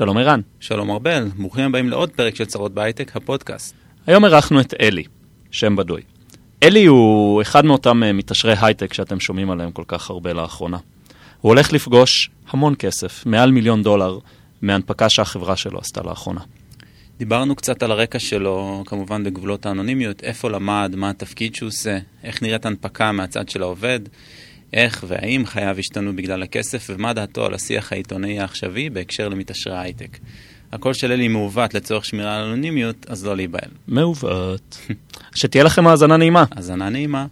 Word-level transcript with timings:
שלום 0.00 0.16
ערן. 0.16 0.40
שלום 0.60 0.90
ארבל, 0.90 1.28
ברוכים 1.38 1.64
הבאים 1.64 1.88
לעוד 1.88 2.10
פרק 2.10 2.34
של 2.34 2.44
צרות 2.44 2.74
בהייטק, 2.74 3.16
הפודקאסט. 3.16 3.74
היום 4.06 4.24
אירחנו 4.24 4.60
את 4.60 4.74
אלי, 4.80 5.04
שם 5.50 5.76
בדוי. 5.76 6.02
אלי 6.62 6.86
הוא 6.86 7.42
אחד 7.42 7.64
מאותם 7.64 8.02
אה, 8.02 8.12
מתעשרי 8.12 8.54
הייטק 8.60 8.92
שאתם 8.92 9.20
שומעים 9.20 9.50
עליהם 9.50 9.70
כל 9.70 9.82
כך 9.88 10.10
הרבה 10.10 10.32
לאחרונה. 10.32 10.76
הוא 11.40 11.50
הולך 11.50 11.72
לפגוש 11.72 12.30
המון 12.50 12.74
כסף, 12.78 13.26
מעל 13.26 13.50
מיליון 13.50 13.82
דולר, 13.82 14.18
מהנפקה 14.62 15.08
שהחברה 15.08 15.56
שלו 15.56 15.78
עשתה 15.78 16.00
לאחרונה. 16.02 16.40
דיברנו 17.18 17.56
קצת 17.56 17.82
על 17.82 17.92
הרקע 17.92 18.18
שלו, 18.18 18.82
כמובן 18.86 19.24
בגבולות 19.24 19.66
האנונימיות, 19.66 20.24
איפה 20.24 20.50
למד, 20.50 20.94
מה 20.96 21.10
התפקיד 21.10 21.54
שהוא 21.54 21.68
עושה, 21.68 21.98
איך 22.24 22.42
נראית 22.42 22.66
הנפקה 22.66 23.12
מהצד 23.12 23.48
של 23.48 23.62
העובד, 23.62 24.00
איך 24.72 25.04
והאם 25.08 25.46
חייו 25.46 25.76
השתנו 25.78 26.16
בגלל 26.16 26.42
הכסף, 26.42 26.86
ומה 26.90 27.12
דעתו 27.12 27.46
על 27.46 27.54
השיח 27.54 27.92
העיתונאי 27.92 28.40
העכשווי 28.40 28.90
בהקשר 28.90 29.28
למתעשרי 29.28 29.78
הייטק. 29.78 30.18
הקול 30.72 30.94
של 30.94 31.12
אלי 31.12 31.28
מעוות 31.28 31.74
לצורך 31.74 32.04
שמירה 32.04 32.36
על 32.36 32.44
אנונימיות, 32.44 33.06
אז 33.08 33.26
לא 33.26 33.36
להיבהל. 33.36 33.70
מעוות. 33.88 34.78
שתהיה 35.34 35.64
לכם 35.64 35.86
האזנה 35.86 36.16
נעימה. 36.16 36.44
האזנה 36.50 36.88
נעימה. 36.88 37.26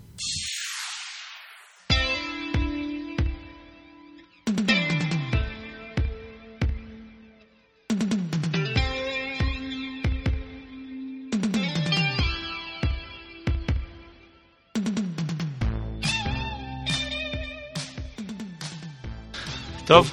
טוב, 19.89 20.11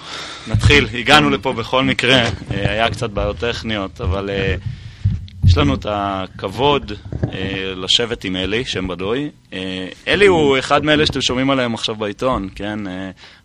נתחיל. 0.48 0.88
הגענו 0.94 1.30
לפה 1.30 1.54
בכל 1.54 1.84
מקרה, 1.84 2.22
אה, 2.22 2.30
היה 2.52 2.90
קצת 2.90 3.10
בעיות 3.10 3.38
טכניות, 3.38 4.02
אבל 4.02 4.30
אה, 4.30 4.56
יש 5.48 5.58
לנו 5.58 5.74
את 5.74 5.86
הכבוד 5.90 6.92
אה, 7.34 7.74
לשבת 7.76 8.24
עם 8.24 8.36
אלי, 8.36 8.66
שם 8.66 8.88
בדוי. 8.88 9.30
אלי 10.08 10.26
הוא 10.26 10.60
אחד 10.60 10.86
מאלה 10.86 11.06
שאתם 11.06 11.22
שומעים 11.22 11.50
עליהם 11.50 11.74
עכשיו 11.74 11.96
בעיתון, 11.96 12.50
כן? 12.56 12.80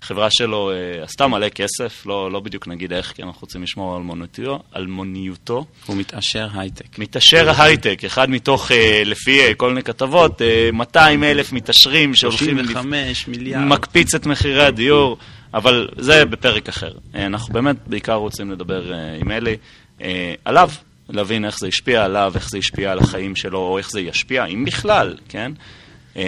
החברה 0.02 0.28
שלו 0.30 0.70
עשתה 1.02 1.26
מלא 1.26 1.48
כסף, 1.48 2.06
לא, 2.06 2.30
לא 2.32 2.40
בדיוק 2.40 2.68
נגיד 2.68 2.92
איך, 2.92 3.12
כי 3.12 3.22
אנחנו 3.22 3.40
רוצים 3.40 3.62
לשמור 3.62 3.96
על 3.96 4.02
מוניותו. 4.02 4.62
על 4.72 4.86
מוניותו. 4.86 5.64
הוא 5.86 5.96
מתעשר 5.96 6.48
הייטק. 6.54 6.98
מתעשר 6.98 7.62
הייטק, 7.62 8.04
אחד 8.06 8.30
מתוך, 8.30 8.70
לפי 9.04 9.40
כל 9.56 9.68
מיני 9.68 9.82
כתבות, 9.82 10.42
200 10.72 11.24
אלף 11.24 11.52
מתעשרים 11.52 12.14
שהולכים... 12.14 12.58
35 12.58 13.28
מיליארד. 13.28 13.64
מקפיץ 13.64 14.14
את 14.14 14.26
מחירי 14.26 14.64
הדיור. 14.64 15.18
אבל 15.54 15.88
זה 15.98 16.24
בפרק 16.24 16.68
אחר. 16.68 16.92
אה, 17.14 17.26
אנחנו 17.26 17.54
באמת 17.54 17.76
בעיקר 17.86 18.14
רוצים 18.14 18.50
לדבר 18.50 18.92
אה, 18.92 19.16
עם 19.20 19.30
אלי 19.30 19.56
אה, 20.02 20.34
עליו, 20.44 20.70
להבין 21.08 21.44
איך 21.44 21.58
זה 21.58 21.66
השפיע 21.66 22.04
עליו, 22.04 22.32
איך 22.34 22.50
זה 22.50 22.58
השפיע 22.58 22.92
על 22.92 22.98
החיים 22.98 23.36
שלו, 23.36 23.58
או 23.58 23.78
איך 23.78 23.90
זה 23.90 24.00
ישפיע, 24.00 24.44
אם 24.44 24.64
בכלל, 24.64 25.16
כן? 25.28 25.52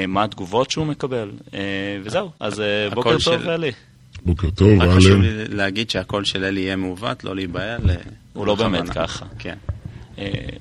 מה 0.09 0.25
התגובות 0.25 0.71
שהוא 0.71 0.87
מקבל, 0.87 1.31
וזהו. 2.05 2.31
אז 2.41 2.63
בוקר 2.95 3.17
טוב, 3.25 3.49
אלי. 3.49 3.71
בוקר 4.25 4.51
טוב, 4.51 4.69
אהלן. 4.69 4.91
רק 4.91 4.97
חשוב 4.97 5.21
לי 5.21 5.45
להגיד 5.49 5.91
שהקול 5.91 6.25
של 6.25 6.45
אלי 6.45 6.61
יהיה 6.61 6.77
מעוות, 6.77 7.25
לא 7.25 7.35
להיבהל. 7.35 7.81
הוא 8.33 8.47
לא 8.47 8.55
באמת 8.55 8.89
ככה. 8.89 9.27
כן. 9.39 9.57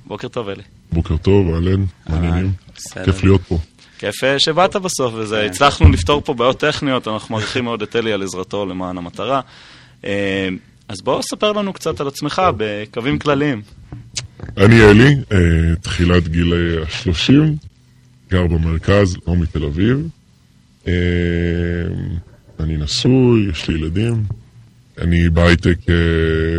בוקר 0.06 0.28
טוב, 0.28 0.50
אלי. 0.50 0.64
בוקר 0.92 1.18
טוב, 1.18 1.53
אהלן, 1.53 1.86
מעניינים. 2.09 2.52
כיף 3.06 3.23
להיות 3.23 3.42
פה. 3.42 3.58
כיף 4.02 4.23
אה, 4.23 4.39
שבאת 4.39 4.75
בסוף, 4.75 5.13
וזה, 5.17 5.35
כן. 5.35 5.45
הצלחנו 5.45 5.89
לפתור 5.89 6.21
פה 6.21 6.33
בעיות 6.33 6.59
טכניות, 6.59 7.07
אנחנו 7.07 7.35
מעריכים 7.35 7.63
מאוד 7.63 7.81
את 7.81 7.95
אלי 7.95 8.13
על 8.13 8.23
עזרתו 8.23 8.66
למען 8.66 8.97
המטרה. 8.97 9.41
אה, 10.05 10.49
אז 10.89 11.02
בוא 11.02 11.21
ספר 11.21 11.52
לנו 11.52 11.73
קצת 11.73 11.99
על 11.99 12.07
עצמך 12.07 12.41
בקווים 12.57 13.19
כלליים. 13.19 13.61
אני 14.57 14.81
אלי, 14.81 15.16
אה, 15.31 15.75
תחילת 15.81 16.27
גיל 16.27 16.53
ה-30, 16.53 17.33
גר 18.31 18.47
במרכז, 18.47 19.17
לא 19.27 19.35
מתל 19.35 19.66
אביב. 19.66 20.07
אני 22.59 22.78
נשוי, 22.78 23.50
יש 23.51 23.67
לי 23.67 23.75
ילדים. 23.75 24.23
אני 24.97 25.29
בהייטק 25.29 25.78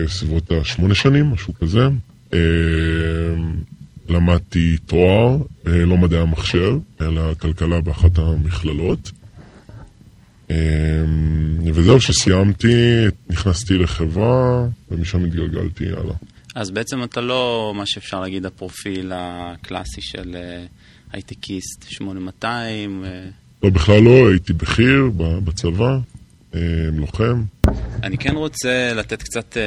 סביבות 0.06 0.50
השמונה 0.50 0.94
שנים, 0.94 1.30
משהו 1.30 1.54
כזה. 1.54 1.88
למדתי 4.12 4.76
תואר, 4.86 5.36
אה, 5.66 5.84
לא 5.84 5.96
מדעי 5.96 6.18
המחשב, 6.18 6.78
אלא 7.00 7.34
כלכלה 7.34 7.80
באחת 7.80 8.18
המכללות. 8.18 9.10
אה, 10.50 10.56
וזהו, 11.74 11.98
כשסיימתי, 11.98 13.04
נכנסתי 13.30 13.78
לחברה, 13.78 14.66
ומשם 14.90 15.24
התגלגלתי 15.24 15.84
הלאה. 15.88 16.14
אז 16.54 16.70
בעצם 16.70 17.02
אתה 17.02 17.20
לא, 17.20 17.72
מה 17.76 17.86
שאפשר 17.86 18.20
להגיד, 18.20 18.46
הפרופיל 18.46 19.12
הקלאסי 19.14 20.00
של 20.00 20.36
אה, 20.36 20.64
הייטקיסט 21.12 21.84
8200? 21.88 23.04
לא, 23.62 23.70
בכלל 23.70 24.00
לא, 24.02 24.30
הייתי 24.30 24.52
בכיר 24.52 25.10
בצבא, 25.44 25.98
לוחם. 26.92 27.42
אני 28.02 28.18
כן 28.18 28.36
רוצה 28.36 28.92
לתת 28.94 29.22
קצת 29.22 29.56
אה, 29.56 29.62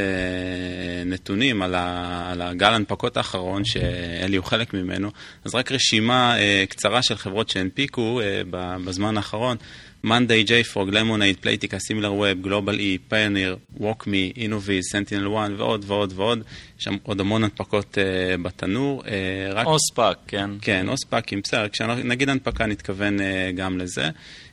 נתונים 1.05 1.61
על, 1.61 1.75
ה, 1.75 2.31
על 2.31 2.41
הגל 2.41 2.73
הנפקות 2.73 3.17
האחרון, 3.17 3.65
שאלי 3.65 4.37
הוא 4.37 4.45
חלק 4.45 4.73
ממנו. 4.73 5.09
אז 5.45 5.55
רק 5.55 5.71
רשימה 5.71 6.39
אה, 6.39 6.63
קצרה 6.69 7.01
של 7.01 7.15
חברות 7.15 7.49
שהנפיקו 7.49 8.21
אה, 8.21 8.41
בזמן 8.85 9.17
האחרון. 9.17 9.57
Monday, 10.05 10.43
JFrog, 10.47 10.91
Lemonade, 10.91 11.39
Playtica, 11.43 11.77
SimilarWeb, 11.79 12.45
Global 12.45 12.77
E, 12.79 12.99
Pioneer, 13.09 13.81
WalkMe, 13.81 14.37
Innoviz, 14.37 14.83
Sentinel 14.93 15.27
One 15.27 15.53
ועוד 15.57 15.85
ועוד 15.87 16.13
ועוד. 16.15 16.43
יש 16.79 16.83
שם 16.83 16.95
עוד 17.03 17.19
המון 17.19 17.43
הנפקות 17.43 17.97
uh, 17.97 18.41
בתנור. 18.41 19.03
Uh, 19.03 19.07
רק... 19.53 19.67
אוספק, 19.67 20.17
כן. 20.27 20.49
כן, 20.61 20.89
אוספקים, 20.89 21.41
בסדר. 21.43 21.67
כשנגיד 21.69 22.29
הנפקה 22.29 22.65
נתכוון 22.65 23.19
uh, 23.19 23.21
גם 23.55 23.77
לזה. 23.77 24.09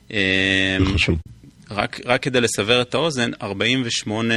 זה 0.09 0.85
חשוב. 0.93 1.17
רק, 1.73 1.99
רק 2.05 2.23
כדי 2.23 2.41
לסבר 2.41 2.81
את 2.81 2.93
האוזן, 2.93 3.31
48, 3.41 4.33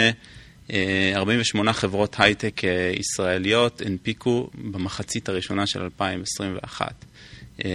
48 1.15 1.71
אה, 1.71 1.75
חברות 1.75 2.17
הייטק 2.19 2.65
אה, 2.65 2.93
ישראליות 2.99 3.83
הנפיקו 3.87 4.51
במחצית 4.55 5.29
הראשונה 5.29 5.67
של 5.67 5.83
2021, 5.83 7.05
אה, 7.65 7.71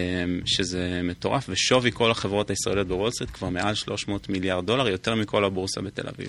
שזה 0.45 1.01
מטורף, 1.03 1.45
ושווי 1.49 1.91
כל 1.93 2.11
החברות 2.11 2.49
הישראליות 2.49 2.87
בוול 2.87 3.11
סטריט 3.11 3.29
כבר 3.31 3.49
מעל 3.49 3.75
300 3.75 4.29
מיליארד 4.29 4.65
דולר, 4.65 4.87
יותר 4.87 5.15
מכל 5.15 5.45
הבורסה 5.45 5.81
בתל 5.81 6.07
אביב. 6.07 6.27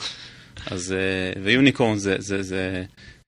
אז, 0.66 0.94
ו 1.42 1.49
unicorn 1.49 1.98
זה, 1.98 2.16
זה, 2.18 2.42
זה 2.42 2.84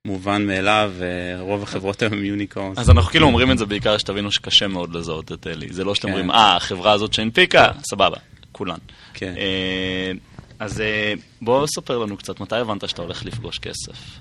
מובן 0.06 0.47
מאליו, 0.47 0.93
רוב 1.38 1.62
החברות 1.62 2.03
היום 2.03 2.12
הם. 2.12 2.72
אז 2.76 2.91
אנחנו 2.91 3.10
כאילו 3.10 3.26
אומרים 3.26 3.50
את 3.50 3.59
זה 3.59 3.66
בעיקר 3.66 3.98
שתבינו 3.98 4.32
שקשה 4.32 4.69
מאוד 4.69 4.97
לזהות 4.97 5.32
את 5.32 5.47
אלי. 5.47 5.69
זה 5.70 5.84
לא 5.84 5.94
שאתם 5.94 6.09
כן. 6.09 6.12
אומרים, 6.12 6.31
אה, 6.31 6.56
החברה 6.56 6.93
הזאת 6.93 7.12
שהנפיקה, 7.12 7.69
סבבה. 7.91 8.16
כולן. 8.54 8.78
כן. 9.15 9.34
אה, 9.37 10.12
אז 10.59 10.81
אה, 10.81 11.15
בוא 11.42 11.66
ספר 11.66 11.98
לנו 11.98 12.16
קצת, 12.16 12.41
מתי 12.41 12.56
הבנת 12.56 12.88
שאתה 12.88 13.03
הולך 13.03 13.25
לפגוש 13.25 13.59
כסף? 13.59 14.20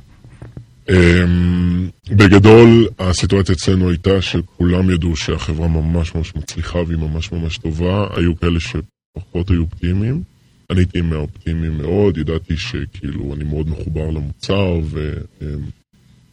אמ, 0.90 1.90
בגדול, 2.10 2.88
הסיטואציה 3.00 3.56
אצלנו 3.56 3.90
הייתה 3.90 4.22
שכולם 4.22 4.90
ידעו 4.90 5.16
שהחברה 5.16 5.68
ממש 5.68 6.16
ממש 6.16 6.36
מצליחה 6.36 6.80
והיא 6.80 7.00
ממש 7.00 7.32
ממש 7.32 7.58
טובה. 7.58 8.08
היו 8.16 8.40
כאלה 8.40 8.60
שפחות 8.60 9.50
היו 9.50 9.62
אופטימיים. 9.62 10.24
אני 10.70 10.80
הייתי 10.80 11.02
מהאופטימיים 11.02 11.78
מאוד, 11.78 12.18
ידעתי 12.18 12.58
שכאילו 12.58 13.34
אני 13.34 13.44
מאוד 13.44 13.70
מחובר 13.70 14.10
למוצר 14.10 14.80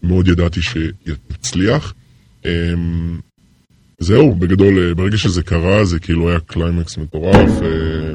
ומאוד 0.02 0.28
ידעתי 0.28 0.60
שיצליח. 0.62 1.94
אמ, 4.00 4.06
זהו, 4.06 4.34
בגדול, 4.34 4.88
אה, 4.88 4.94
ברגע 4.94 5.16
שזה 5.16 5.42
קרה, 5.42 5.84
זה 5.84 5.98
כאילו 5.98 6.30
היה 6.30 6.40
קליימקס 6.40 6.98
מטורף. 6.98 7.50
אה. 7.62 8.14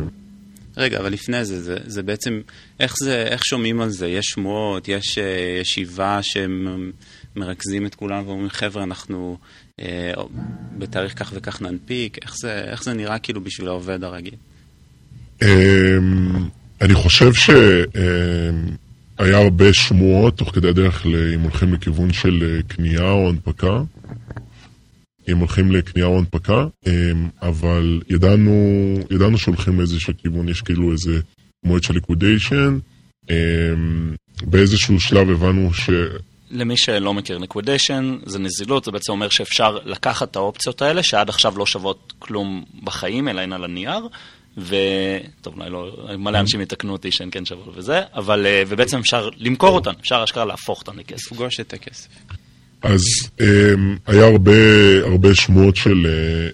רגע, 0.78 1.00
אבל 1.00 1.13
לפני 1.13 1.46
זה, 1.46 1.62
זה, 1.62 1.78
זה 1.85 2.03
בעצם, 2.03 2.41
איך 2.79 2.96
זה, 2.97 3.23
איך 3.29 3.46
שומעים 3.46 3.81
על 3.81 3.90
זה? 3.90 4.07
יש 4.07 4.25
שמועות, 4.25 4.88
יש 4.88 5.18
אה, 5.18 5.59
ישיבה 5.62 6.19
שמרכזים 6.22 7.86
את 7.86 7.95
כולם 7.95 8.27
ואומרים, 8.27 8.50
חבר'ה, 8.50 8.83
אנחנו 8.83 9.38
אה, 9.80 10.12
בתאריך 10.77 11.19
כך 11.19 11.31
וכך 11.36 11.62
ננפיק, 11.62 12.18
איך 12.21 12.36
זה, 12.38 12.62
איך 12.71 12.83
זה 12.83 12.94
נראה 12.94 13.19
כאילו 13.19 13.42
בשביל 13.42 13.68
העובד 13.68 14.04
הרגיל? 14.04 14.36
אמ, 15.42 15.48
אני 16.81 16.94
חושב 16.94 17.33
שהיה 17.33 18.48
הרבה 19.38 19.74
שמועות 19.74 20.38
תוך 20.38 20.56
כדי 20.56 20.69
הדרך, 20.69 21.06
אם 21.36 21.42
הולכים 21.42 21.74
לכיוון 21.74 22.13
של 22.13 22.62
קנייה 22.68 23.12
או 23.12 23.30
הנפקה. 23.30 23.81
הם 25.27 25.38
הולכים 25.38 25.72
לקנייה 25.72 26.07
או 26.07 26.18
הנפקה, 26.18 26.66
אמ, 26.88 27.30
אבל 27.42 28.01
ידענו, 28.10 28.54
ידענו 29.12 29.38
שהולכים 29.38 29.80
לאיזשהו 29.80 30.13
כיוון, 30.18 30.50
יש 30.50 30.62
כאילו 30.62 30.92
איזה 30.92 31.19
מועד 31.63 31.83
של 31.83 31.94
ליקודיישן. 31.94 32.80
אמ, 33.30 34.16
באיזשהו 34.44 35.00
שלב 35.00 35.30
הבנו 35.30 35.74
ש... 35.74 35.89
למי 36.51 36.77
שלא 36.77 37.13
מכיר, 37.13 37.39
נקוודיישן 37.39 38.18
זה 38.25 38.39
נזילות, 38.39 38.83
זה 38.83 38.92
בעצם 38.92 39.12
אומר 39.12 39.30
שאפשר 39.30 39.77
לקחת 39.86 40.31
את 40.31 40.36
האופציות 40.36 40.81
האלה, 40.81 41.04
שעד 41.04 41.30
עכשיו 41.30 41.57
לא 41.57 41.66
שוות 41.66 42.13
כלום 42.19 42.63
בחיים, 42.83 43.27
אלא 43.27 43.42
הן 43.42 43.54
על 43.54 43.63
הנייר, 43.63 44.07
וטוב, 44.57 45.54
אולי 45.57 45.69
לא, 45.69 46.10
מלא 46.18 46.39
אנשים 46.39 46.62
יתקנו 46.62 46.92
אותי 46.92 47.12
שהן 47.12 47.30
כן 47.31 47.45
שוות 47.45 47.77
וזה, 47.77 48.01
אבל, 48.13 48.45
אה, 48.45 48.63
ובעצם 48.68 48.98
אפשר 48.98 49.30
למכור 49.38 49.75
אותן, 49.75 49.92
אפשר 50.01 50.24
אשכרה 50.24 50.45
להפוך 50.45 50.80
אותן 50.80 51.00
לכסף. 51.00 51.31
לפגוש 51.31 51.60
את 51.60 51.74
הכסף. 51.74 52.07
אז 52.86 53.02
um, 53.40 53.42
היה 54.06 54.26
הרבה, 54.26 54.52
הרבה 55.06 55.36
שמועות 55.36 55.76
של 55.76 56.08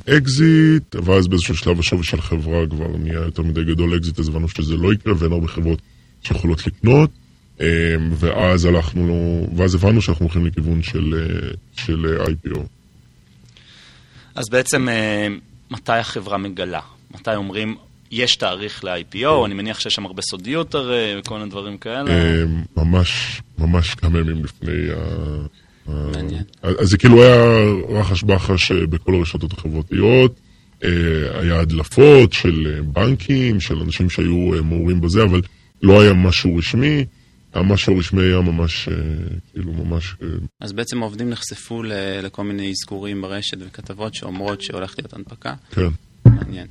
uh, 0.07 0.11
אקזיט, 0.17 0.95
ואז 1.03 1.27
באיזשהו 1.27 1.55
שלב 1.57 1.79
השווי 1.79 2.03
של 2.03 2.19
החברה 2.19 2.67
כבר 2.69 2.87
נהיה 2.97 3.19
יותר 3.19 3.41
מדי 3.41 3.63
גדול 3.63 3.97
אקזיט, 3.97 4.19
אז 4.19 4.27
הבנו 4.27 4.49
שזה 4.49 4.75
לא 4.77 4.93
יקרה, 4.93 5.13
ואין 5.17 5.31
הרבה 5.31 5.47
חברות 5.47 5.79
שיכולות 6.23 6.67
לקנות, 6.67 7.09
um, 7.57 7.61
ואז 8.15 8.65
הלכנו, 8.65 9.47
ואז 9.55 9.75
הבנו 9.75 10.01
שאנחנו 10.01 10.25
הולכים 10.25 10.45
לכיוון 10.45 10.83
של, 10.83 11.13
uh, 11.13 11.81
של 11.81 12.17
uh, 12.19 12.29
IPO. 12.29 12.59
אז 14.35 14.49
בעצם, 14.49 14.87
uh, 14.87 15.71
מתי 15.73 15.93
החברה 15.93 16.37
מגלה? 16.37 16.81
מתי 17.15 17.35
אומרים, 17.35 17.75
יש 18.11 18.35
תאריך 18.35 18.83
ל-IPO, 18.83 19.45
אני 19.45 19.53
מניח 19.53 19.79
שיש 19.79 19.93
שם 19.93 20.05
הרבה 20.05 20.21
סודיות 20.21 20.75
הרי, 20.75 21.15
וכל 21.19 21.37
מיני 21.37 21.49
דברים 21.49 21.77
כאלה. 21.77 22.11
ממש, 22.77 23.41
ממש 23.59 23.95
כמה 23.95 24.19
ימים 24.19 24.43
לפני 24.43 24.91
ה... 24.95 25.61
מעניין. 25.87 26.43
אז 26.61 26.87
זה 26.87 26.97
כאילו 26.97 27.23
היה 27.23 27.65
רחש 27.89 28.23
בחש 28.23 28.71
אה, 28.71 28.87
בכל 28.87 29.15
הרשתות 29.15 29.53
החברתיות, 29.53 30.39
אה, 30.83 30.89
היה 31.39 31.59
הדלפות 31.59 32.33
של 32.33 32.67
אה, 32.67 32.81
בנקים, 32.81 33.59
של 33.59 33.79
אנשים 33.79 34.09
שהיו 34.09 34.63
מעורים 34.63 35.01
בזה, 35.01 35.23
אבל 35.23 35.41
לא 35.83 36.01
היה 36.01 36.13
משהו 36.13 36.55
רשמי. 36.55 37.05
המשהו 37.53 37.95
הרשמי 37.95 38.23
היה 38.23 38.41
ממש, 38.41 38.89
כאילו 39.53 39.73
ממש... 39.73 40.15
אז 40.59 40.73
בעצם 40.73 41.01
העובדים 41.01 41.29
נחשפו 41.29 41.83
לכל 42.23 42.43
מיני 42.43 42.71
אזכורים 42.71 43.21
ברשת 43.21 43.57
וכתבות 43.59 44.13
שאומרות 44.15 44.61
שהולכת 44.61 44.99
להיות 44.99 45.13
הנפקה? 45.13 45.53
כן. 45.71 45.87
מעניין. 46.25 46.67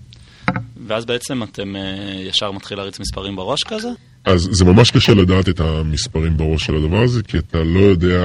ואז 0.87 1.05
בעצם 1.05 1.43
אתם 1.43 1.75
ישר 2.29 2.51
מתחיל 2.51 2.79
להריץ 2.79 3.01
מספרים 3.01 3.37
בראש 3.37 3.61
כזה? 3.69 3.89
אז 4.25 4.49
זה 4.53 4.65
ממש 4.65 4.91
קשה 4.91 5.15
לדעת 5.15 5.49
את 5.49 5.61
המספרים 5.61 6.37
בראש 6.37 6.67
של 6.67 6.77
הדבר 6.77 7.03
הזה, 7.03 7.23
כי 7.23 7.39
אתה 7.39 7.65
לא 7.65 7.81
יודע 7.81 8.23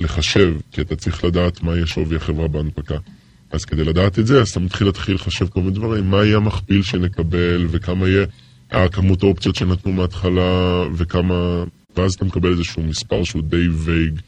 לחשב, 0.00 0.54
כי 0.72 0.80
אתה 0.80 0.96
צריך 0.96 1.24
לדעת 1.24 1.62
מה 1.62 1.74
יהיה 1.74 1.86
שווי 1.86 2.16
החברה 2.16 2.48
בהנפקה. 2.48 2.96
אז 3.50 3.64
כדי 3.64 3.84
לדעת 3.84 4.18
את 4.18 4.26
זה, 4.26 4.40
אז 4.40 4.48
אתה 4.48 4.60
מתחיל 4.60 4.86
להתחיל 4.86 5.14
לחשב 5.14 5.48
כל 5.48 5.60
מיני 5.60 5.72
דברים, 5.72 6.10
מה 6.10 6.24
יהיה 6.24 6.36
המכפיל 6.36 6.82
שנקבל, 6.82 7.66
וכמה 7.70 8.08
יהיה 8.08 8.26
הכמות 8.70 9.22
האופציות 9.22 9.56
שנתנו 9.56 9.92
מההתחלה, 9.92 10.82
וכמה... 10.94 11.64
ואז 11.96 12.14
אתה 12.14 12.24
מקבל 12.24 12.50
איזשהו 12.50 12.82
מספר 12.82 13.24
שהוא 13.24 13.42
די 13.42 13.68
vague. 13.68 14.20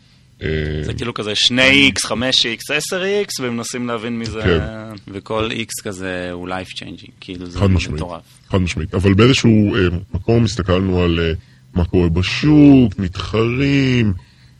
אה, 0.42 0.48
זה 0.82 0.94
כאילו 0.94 1.14
כזה 1.14 1.32
2x, 1.32 2.06
5x, 2.06 2.60
10x, 2.92 3.30
ומנסים 3.40 3.86
להבין 3.86 4.18
מזה... 4.18 4.42
כן. 4.42 4.94
וכל 5.08 5.50
x 5.50 5.82
כזה 5.84 6.30
הוא 6.32 6.48
life 6.48 6.70
changing, 6.76 7.10
כאילו 7.20 7.46
זה 7.46 7.60
מטורף. 7.68 8.22
חד 8.48 8.58
משמעית, 8.58 8.94
אבל 8.94 9.14
באיזשהו 9.14 9.74
אה, 9.74 9.80
מקום 10.14 10.44
הסתכלנו 10.44 11.02
על 11.02 11.20
אה, 11.20 11.32
מה 11.74 11.84
קורה 11.84 12.08
בשוק, 12.08 12.98
מתחרים, 12.98 14.12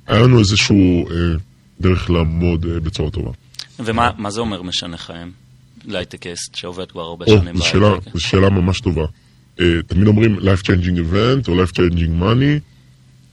היה 0.06 0.22
לנו 0.22 0.38
איזשהו 0.38 1.08
דרך 1.80 2.10
לעמוד 2.10 2.60
בצורה 2.66 3.10
טובה. 3.10 3.30
ומה 3.78 4.30
זה 4.30 4.40
אומר 4.40 4.62
משנה 4.62 4.96
חיים? 4.96 5.32
הייטקיסט 5.84 6.54
שעובד 6.54 6.90
כבר 6.90 7.02
הרבה 7.02 7.26
שנים 7.26 7.54
בהייטק. 7.54 8.12
זו 8.14 8.20
שאלה 8.20 8.50
ממש 8.50 8.80
טובה. 8.80 9.04
תמיד 9.86 10.06
אומרים 10.06 10.38
life 10.38 10.62
changing 10.62 10.96
event 10.96 11.48
או 11.48 11.64
life 11.64 11.70
changing 11.70 12.22
money, 12.22 12.60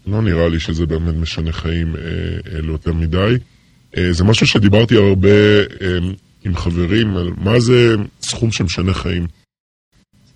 לא 0.07 0.21
נראה 0.21 0.49
לי 0.49 0.59
שזה 0.59 0.85
באמת 0.85 1.15
משנה 1.15 1.51
חיים 1.51 1.95
uh, 1.95 1.97
uh, 1.97 2.61
ליותר 2.61 2.93
מדי. 2.93 3.35
Uh, 3.95 3.99
זה 4.11 4.23
משהו 4.23 4.47
שדיברתי 4.47 4.95
הרבה 4.95 5.29
uh, 5.65 5.83
עם 6.45 6.55
חברים 6.55 7.17
על 7.17 7.31
מה 7.37 7.59
זה 7.59 7.95
סכום 8.21 8.51
שמשנה 8.51 8.93
חיים. 8.93 9.27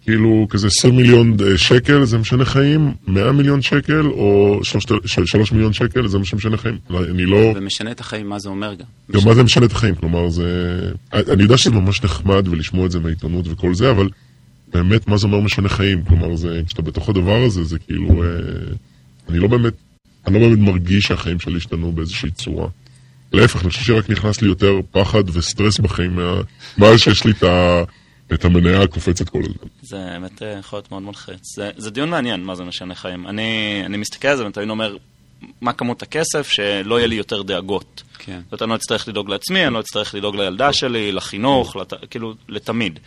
כאילו 0.10 0.48
כזה 0.50 0.68
20 0.68 0.95
מיליון 0.95 1.38
אה, 1.44 1.57
שקל 1.57 2.06
זה 2.06 2.18
משנה 2.18 2.45
חיים, 2.45 2.94
100 3.07 3.31
מיליון 3.31 3.62
שקל 3.62 4.06
או 4.06 4.60
3 4.63 5.51
מיליון 5.51 5.74
שקל 5.74 6.07
זה 6.07 6.19
משנה 6.19 6.57
חיים. 6.57 6.77
אני 6.89 7.25
לא... 7.25 7.54
ומשנה 7.56 7.92
את 7.92 8.00
החיים, 8.00 8.30
מה 8.30 8.39
זה 8.39 8.50
אומר 8.50 8.74
גם? 8.74 8.86
גם 9.12 9.19
מה 9.25 9.33
זה 9.33 9.44
משנה 9.44 9.66
את 9.66 9.71
החיים, 9.71 9.95
כלומר 9.95 10.30
זה... 10.30 10.80
אני 11.13 11.44
יודע 11.44 11.57
שזה 11.57 11.71
ממש 11.71 12.04
נחמד 12.04 12.48
ולשמוע 12.48 12.86
את 12.86 12.92
זה 12.92 13.00
מהעיתונות 13.00 13.45
וכל 13.48 13.74
זה, 13.74 13.92
אבל 13.92 14.10
באמת 14.74 15.07
מה 15.07 15.18
זה 15.18 15.27
אומר 15.27 15.39
משנה 15.39 15.69
חיים? 15.69 16.04
כלומר 16.04 16.36
זה, 16.36 16.62
כשאתה 16.68 16.81
בתוך 16.81 17.10
הדבר 17.10 17.44
הזה, 17.45 17.63
זה 17.63 17.80
כאילו... 17.80 18.24
אה, 18.24 18.30
אני 19.30 19.40
לא 19.40 19.48
באמת, 19.48 19.74
אני 20.28 20.42
לא 20.42 20.48
באמת 20.48 20.60
מרגיש 20.60 21.06
שהחיים 21.06 21.40
שלי 21.40 21.58
השתנו 21.58 21.92
באיזושהי 21.92 22.31
צורה. 22.31 22.68
להפך, 23.34 23.62
אני 23.62 23.70
חושב 23.70 23.84
שרק 23.84 24.10
נכנס 24.10 24.42
לי 24.42 24.48
יותר 24.48 24.80
פחד 24.92 25.24
וסטרס 25.34 25.80
בחיים, 25.80 26.20
מאז 26.78 27.00
שיש 27.00 27.26
לי 27.26 27.31
את 27.31 27.44
ה... 27.44 27.84
את 28.34 28.46
המניה 28.46 28.81
הקופצת 28.81 29.30
כל 29.30 29.40
הזמן. 29.40 29.70
זה 29.81 29.98
באמת 29.98 30.42
אה, 30.44 30.58
יכול 30.60 30.78
להיות 30.78 30.92
מאוד 30.92 31.04
מלחיץ. 31.04 31.56
זה, 31.56 31.70
זה 31.78 31.92
דיון 31.92 32.10
מעניין, 32.10 32.44
מה 32.44 32.56
זה 32.56 32.64
משנה 32.64 32.96
חיים. 32.96 33.28
אני, 33.28 33.81
אני 33.86 33.98
מסתכל 33.98 34.28
על 34.28 34.38
זה 34.38 34.46
ותמיד 34.46 34.70
אומר, 34.70 34.98
מה 35.62 35.74
כמות 35.74 36.04
הכסף 36.04 36.48
שלא 36.48 36.98
יהיה 36.98 37.08
לי 37.08 37.16
יותר 37.16 37.42
דאגות. 37.42 38.04
כן. 38.18 38.42
זאת 38.52 38.62
אני 38.62 38.70
לא 38.70 38.76
אצטרך 38.76 39.08
לדאוג 39.08 39.30
לעצמי, 39.30 39.66
אני 39.66 39.74
לא 39.74 39.80
אצטרך 39.80 40.16
לדאוג 40.16 40.36
לילדה 40.36 40.74
שלי, 40.74 41.12
לחינוך, 41.12 41.76
לת... 41.76 41.94
כאילו, 42.10 42.34
לתמיד. 42.50 43.00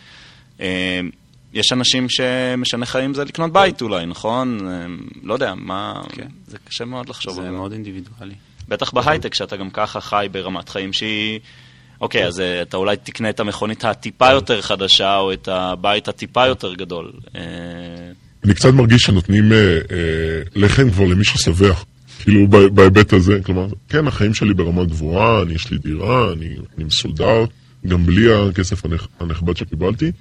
יש 1.53 1.71
אנשים 1.71 2.09
שמשנה 2.09 2.85
חיים 2.85 3.13
זה 3.13 3.23
לקנות 3.23 3.53
בית 3.53 3.81
אולי, 3.81 4.05
נכון? 4.05 4.67
אה, 4.67 4.85
לא 5.23 5.33
יודע, 5.33 5.53
מה... 5.55 6.01
כן. 6.09 6.27
זה 6.47 6.57
קשה 6.67 6.85
מאוד 6.85 7.09
לחשוב 7.09 7.37
על 7.37 7.45
זה. 7.45 7.51
זה 7.51 7.57
מאוד 7.57 7.71
אינדיבידואלי. 7.71 8.35
בטח 8.67 8.91
בהייטק, 8.91 9.33
שאתה 9.33 9.57
גם 9.57 9.69
ככה 9.69 10.01
חי 10.01 10.27
ברמת 10.31 10.69
חיים 10.69 10.93
שהיא... 10.93 11.39
אוקיי, 12.01 12.27
אז 12.27 12.39
אה, 12.39 12.61
אתה 12.61 12.77
אולי 12.77 12.97
תקנה 12.97 13.29
את 13.29 13.39
המכונית 13.39 13.85
הטיפה 13.85 14.31
יותר 14.31 14.61
חדשה, 14.61 15.17
או 15.17 15.33
את 15.33 15.47
הבית 15.47 16.07
הטיפה 16.07 16.45
יותר 16.45 16.73
גדול. 16.73 17.11
אה, 17.35 17.41
אני 18.43 18.53
קצת 18.53 18.73
מרגיש 18.73 19.01
שנותנים 19.01 19.51
אה, 19.51 19.57
לחם 20.55 20.89
כבר 20.89 21.05
למי 21.05 21.23
ששבע. 21.23 21.73
כאילו 22.23 22.47
בהיבט 22.47 23.13
הזה, 23.13 23.39
כלומר, 23.45 23.67
כן, 23.89 24.07
החיים 24.07 24.33
שלי 24.33 24.53
ברמה 24.53 24.85
גבוהה, 24.85 25.41
אני 25.41 25.53
יש 25.53 25.71
לי 25.71 25.77
דירה, 25.77 26.31
אני, 26.33 26.55
אני 26.77 26.83
מסודר, 26.83 27.45
גם 27.87 28.05
בלי 28.05 28.33
הכסף 28.33 28.81
הנכבד 29.19 29.57
שקיבלתי, 29.57 30.11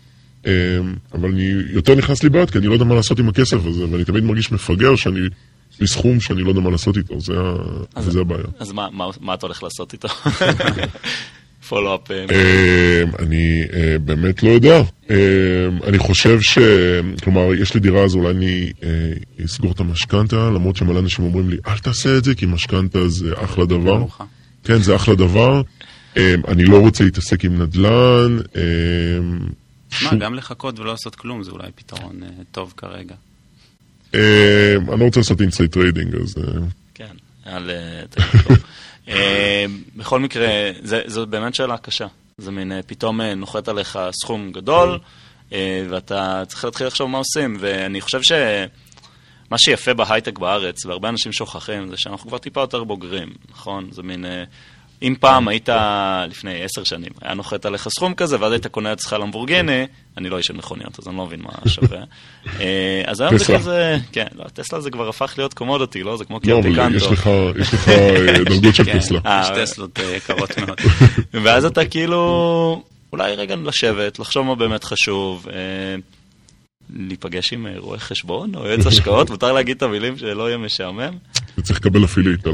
אבל 1.14 1.28
אני 1.28 1.52
יותר 1.70 1.94
נכנס 1.94 2.22
לי 2.22 2.28
בעיות, 2.28 2.50
כי 2.50 2.58
אני 2.58 2.66
לא 2.66 2.72
יודע 2.72 2.84
מה 2.84 2.94
לעשות 2.94 3.18
עם 3.18 3.28
הכסף 3.28 3.66
הזה, 3.66 3.84
ואני 3.90 4.04
תמיד 4.04 4.24
מרגיש 4.24 4.52
מפגר 4.52 4.96
שאני, 4.96 5.20
יש 5.72 5.80
לי 5.80 5.86
סכום 5.86 6.20
שאני 6.20 6.42
לא 6.42 6.48
יודע 6.48 6.60
מה 6.60 6.70
לעשות 6.70 6.96
איתו, 6.96 7.20
זה, 7.20 7.34
אז, 7.94 8.04
זה 8.04 8.20
הבעיה. 8.20 8.44
אז 8.58 8.72
מה, 8.72 8.88
מה, 8.92 9.04
מה 9.20 9.34
אתה 9.34 9.46
הולך 9.46 9.62
לעשות 9.62 9.92
איתו? 9.92 10.08
פולו-אפ? 11.68 12.10
אה, 12.10 12.24
אמ, 13.02 13.10
אני 13.18 13.62
אה, 13.72 13.98
באמת 13.98 14.42
לא 14.42 14.48
יודע. 14.48 14.82
אמ, 15.10 15.16
אני 15.84 15.98
חושב 15.98 16.40
ש... 16.40 16.58
כלומר, 17.22 17.54
יש 17.54 17.74
לי 17.74 17.80
דירה, 17.80 18.04
אז 18.04 18.14
אולי 18.14 18.30
אני 18.30 18.72
אה, 18.82 18.88
אסגור 19.44 19.72
את 19.72 19.80
המשכנתה, 19.80 20.50
למרות 20.50 20.76
שמלא 20.76 20.98
אנשים 20.98 21.24
אומרים 21.24 21.50
לי, 21.50 21.56
אל 21.66 21.78
תעשה 21.78 22.18
את 22.18 22.24
זה, 22.24 22.34
כי 22.34 22.46
משכנתה 22.46 23.08
זה 23.08 23.34
אחלה 23.36 23.66
דבר. 23.66 24.04
כן, 24.64 24.78
זה 24.78 24.96
אחלה 24.96 25.14
דבר. 25.14 25.62
אמ, 26.16 26.22
אני 26.48 26.64
לא 26.64 26.80
רוצה 26.80 27.04
להתעסק 27.04 27.44
עם 27.44 27.62
נדל"ן. 27.62 28.38
מה, 30.02 30.14
גם 30.14 30.34
לחכות 30.34 30.78
ולא 30.78 30.90
לעשות 30.90 31.14
כלום 31.14 31.42
זה 31.42 31.50
אולי 31.50 31.72
פתרון 31.74 32.20
טוב 32.50 32.74
כרגע. 32.76 33.14
אני 34.14 34.20
לא 35.00 35.04
רוצה 35.04 35.20
לעשות 35.20 35.40
inside 35.40 35.72
trading, 35.72 36.14
אז... 36.14 36.34
כן, 36.94 37.14
על... 37.44 37.70
אה, 39.08 39.64
בכל 39.96 40.20
מקרה, 40.20 40.48
זו 41.06 41.26
באמת 41.26 41.54
שאלה 41.54 41.78
קשה. 41.78 42.06
זה 42.38 42.50
מין, 42.50 42.72
אה, 42.72 42.82
פתאום 42.82 43.20
אה, 43.20 43.34
נוחת 43.34 43.68
עליך 43.68 43.98
סכום 44.22 44.52
גדול, 44.52 44.98
ואתה 45.90 46.42
צריך 46.48 46.64
להתחיל 46.64 46.86
לחשוב 46.86 47.10
מה 47.10 47.18
עושים. 47.18 47.56
ואני 47.60 48.00
חושב 48.00 48.22
שמה 48.22 49.58
שיפה 49.58 49.94
בהייטק 49.94 50.38
בארץ, 50.38 50.86
והרבה 50.86 51.08
אנשים 51.08 51.32
שוכחים, 51.32 51.88
זה 51.90 51.96
שאנחנו 51.96 52.28
כבר 52.28 52.38
טיפה 52.38 52.60
יותר 52.60 52.84
בוגרים, 52.84 53.32
נכון? 53.50 53.88
זה 53.90 54.02
מין... 54.02 54.24
אם 55.02 55.14
פעם 55.20 55.48
היית, 55.48 55.68
לפני 56.30 56.62
עשר 56.62 56.84
שנים, 56.84 57.12
היה 57.22 57.34
נוחת 57.34 57.66
עליך 57.66 57.88
סכום 57.88 58.14
כזה, 58.14 58.36
ואז 58.40 58.52
היית 58.52 58.66
קונה 58.66 58.92
אצלך 58.92 59.12
למבורגני, 59.12 59.86
אני 60.18 60.28
לא 60.28 60.36
איש 60.38 60.46
של 60.46 60.54
מכוניות, 60.54 60.98
אז 60.98 61.08
אני 61.08 61.16
לא 61.16 61.26
מבין 61.26 61.40
מה 61.42 61.50
שווה. 61.66 61.98
אה, 62.60 63.02
אז 63.06 63.20
היום 63.20 63.38
זה 63.38 63.44
כזה, 63.54 63.96
כן, 64.12 64.26
לא, 64.34 64.44
טסלה 64.44 64.80
זה 64.80 64.90
כבר 64.90 65.08
הפך 65.08 65.34
להיות 65.38 65.54
קומודוטי, 65.54 66.02
לא? 66.02 66.16
זה 66.16 66.24
כמו. 66.24 66.40
לא, 66.44 66.58
אבל 66.58 66.96
יש 67.60 67.74
לך 67.74 67.88
אה, 67.88 68.44
דרגות 68.50 68.74
של 68.74 68.84
כן, 68.84 68.98
טסלה. 68.98 69.20
יש 69.42 69.48
טסלות 69.62 70.00
אה, 70.00 70.16
יקרות 70.16 70.58
מאוד. 70.58 70.78
ואז 71.44 71.64
אתה 71.64 71.84
כאילו, 71.84 72.82
אולי 73.12 73.34
רגע 73.34 73.56
לשבת, 73.56 74.18
לחשוב 74.18 74.46
מה 74.46 74.54
באמת 74.54 74.84
חשוב. 74.84 75.46
להיפגש 76.96 77.52
עם 77.52 77.66
רואה 77.76 77.98
חשבון 77.98 78.54
או 78.54 78.66
יועץ 78.66 78.86
השקעות, 78.86 79.30
מותר 79.30 79.52
להגיד 79.52 79.76
את 79.76 79.82
המילים 79.82 80.18
שלא 80.18 80.48
יהיה 80.48 80.58
משעמם. 80.58 81.16
אתה 81.54 81.62
צריך 81.62 81.78
לקבל 81.78 82.04
affiliate 82.04 82.46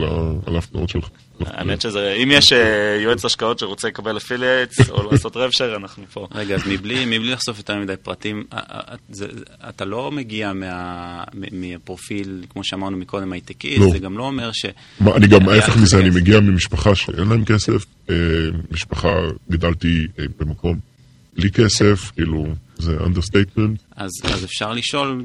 על 0.47 0.55
ההפניות 0.54 0.88
שלך. 0.88 1.09
האמת 1.47 1.81
שזה, 1.81 2.12
אם 2.23 2.31
יש 2.33 2.52
אה, 2.52 2.99
יועץ 3.02 3.25
השקעות 3.25 3.59
שרוצה 3.59 3.88
לקבל 3.88 4.17
affiliates 4.16 4.76
או 4.90 5.11
לעשות 5.12 5.37
rev 5.37 5.50
share, 5.50 5.76
אנחנו 5.76 6.05
פה. 6.12 6.28
רגע, 6.35 6.55
אז 6.55 6.62
מבלי 6.67 7.19
לחשוף 7.19 7.59
יותר 7.59 7.76
מדי 7.78 7.95
פרטים, 8.02 8.45
אה, 8.52 8.59
אה, 8.71 8.95
אתה 9.69 9.85
לא 9.85 10.11
מגיע 10.11 10.52
מהפרופיל, 11.52 12.45
כמו 12.49 12.64
שאמרנו 12.64 12.97
מקודם, 12.97 13.33
הייטקיסט, 13.33 13.81
לא. 13.81 13.90
זה 13.90 13.99
גם 13.99 14.19
לא 14.19 14.23
אומר 14.23 14.50
ש... 14.52 14.67
אני 15.17 15.26
גם, 15.26 15.49
ההפך 15.49 15.76
מזה, 15.76 15.99
אני 15.99 16.11
מגיע 16.11 16.40
ממשפחה 16.40 16.95
שאין 16.95 17.28
להם 17.28 17.45
כסף, 17.45 17.85
משפחה, 18.71 19.14
גדלתי 19.50 20.07
במקום 20.38 20.78
בלי 21.37 21.50
כסף, 21.50 22.11
כאילו... 22.17 22.47
זה 22.78 22.97
understatement. 22.99 23.78
אז, 23.97 24.11
אז 24.25 24.44
אפשר 24.44 24.73
לשאול 24.73 25.23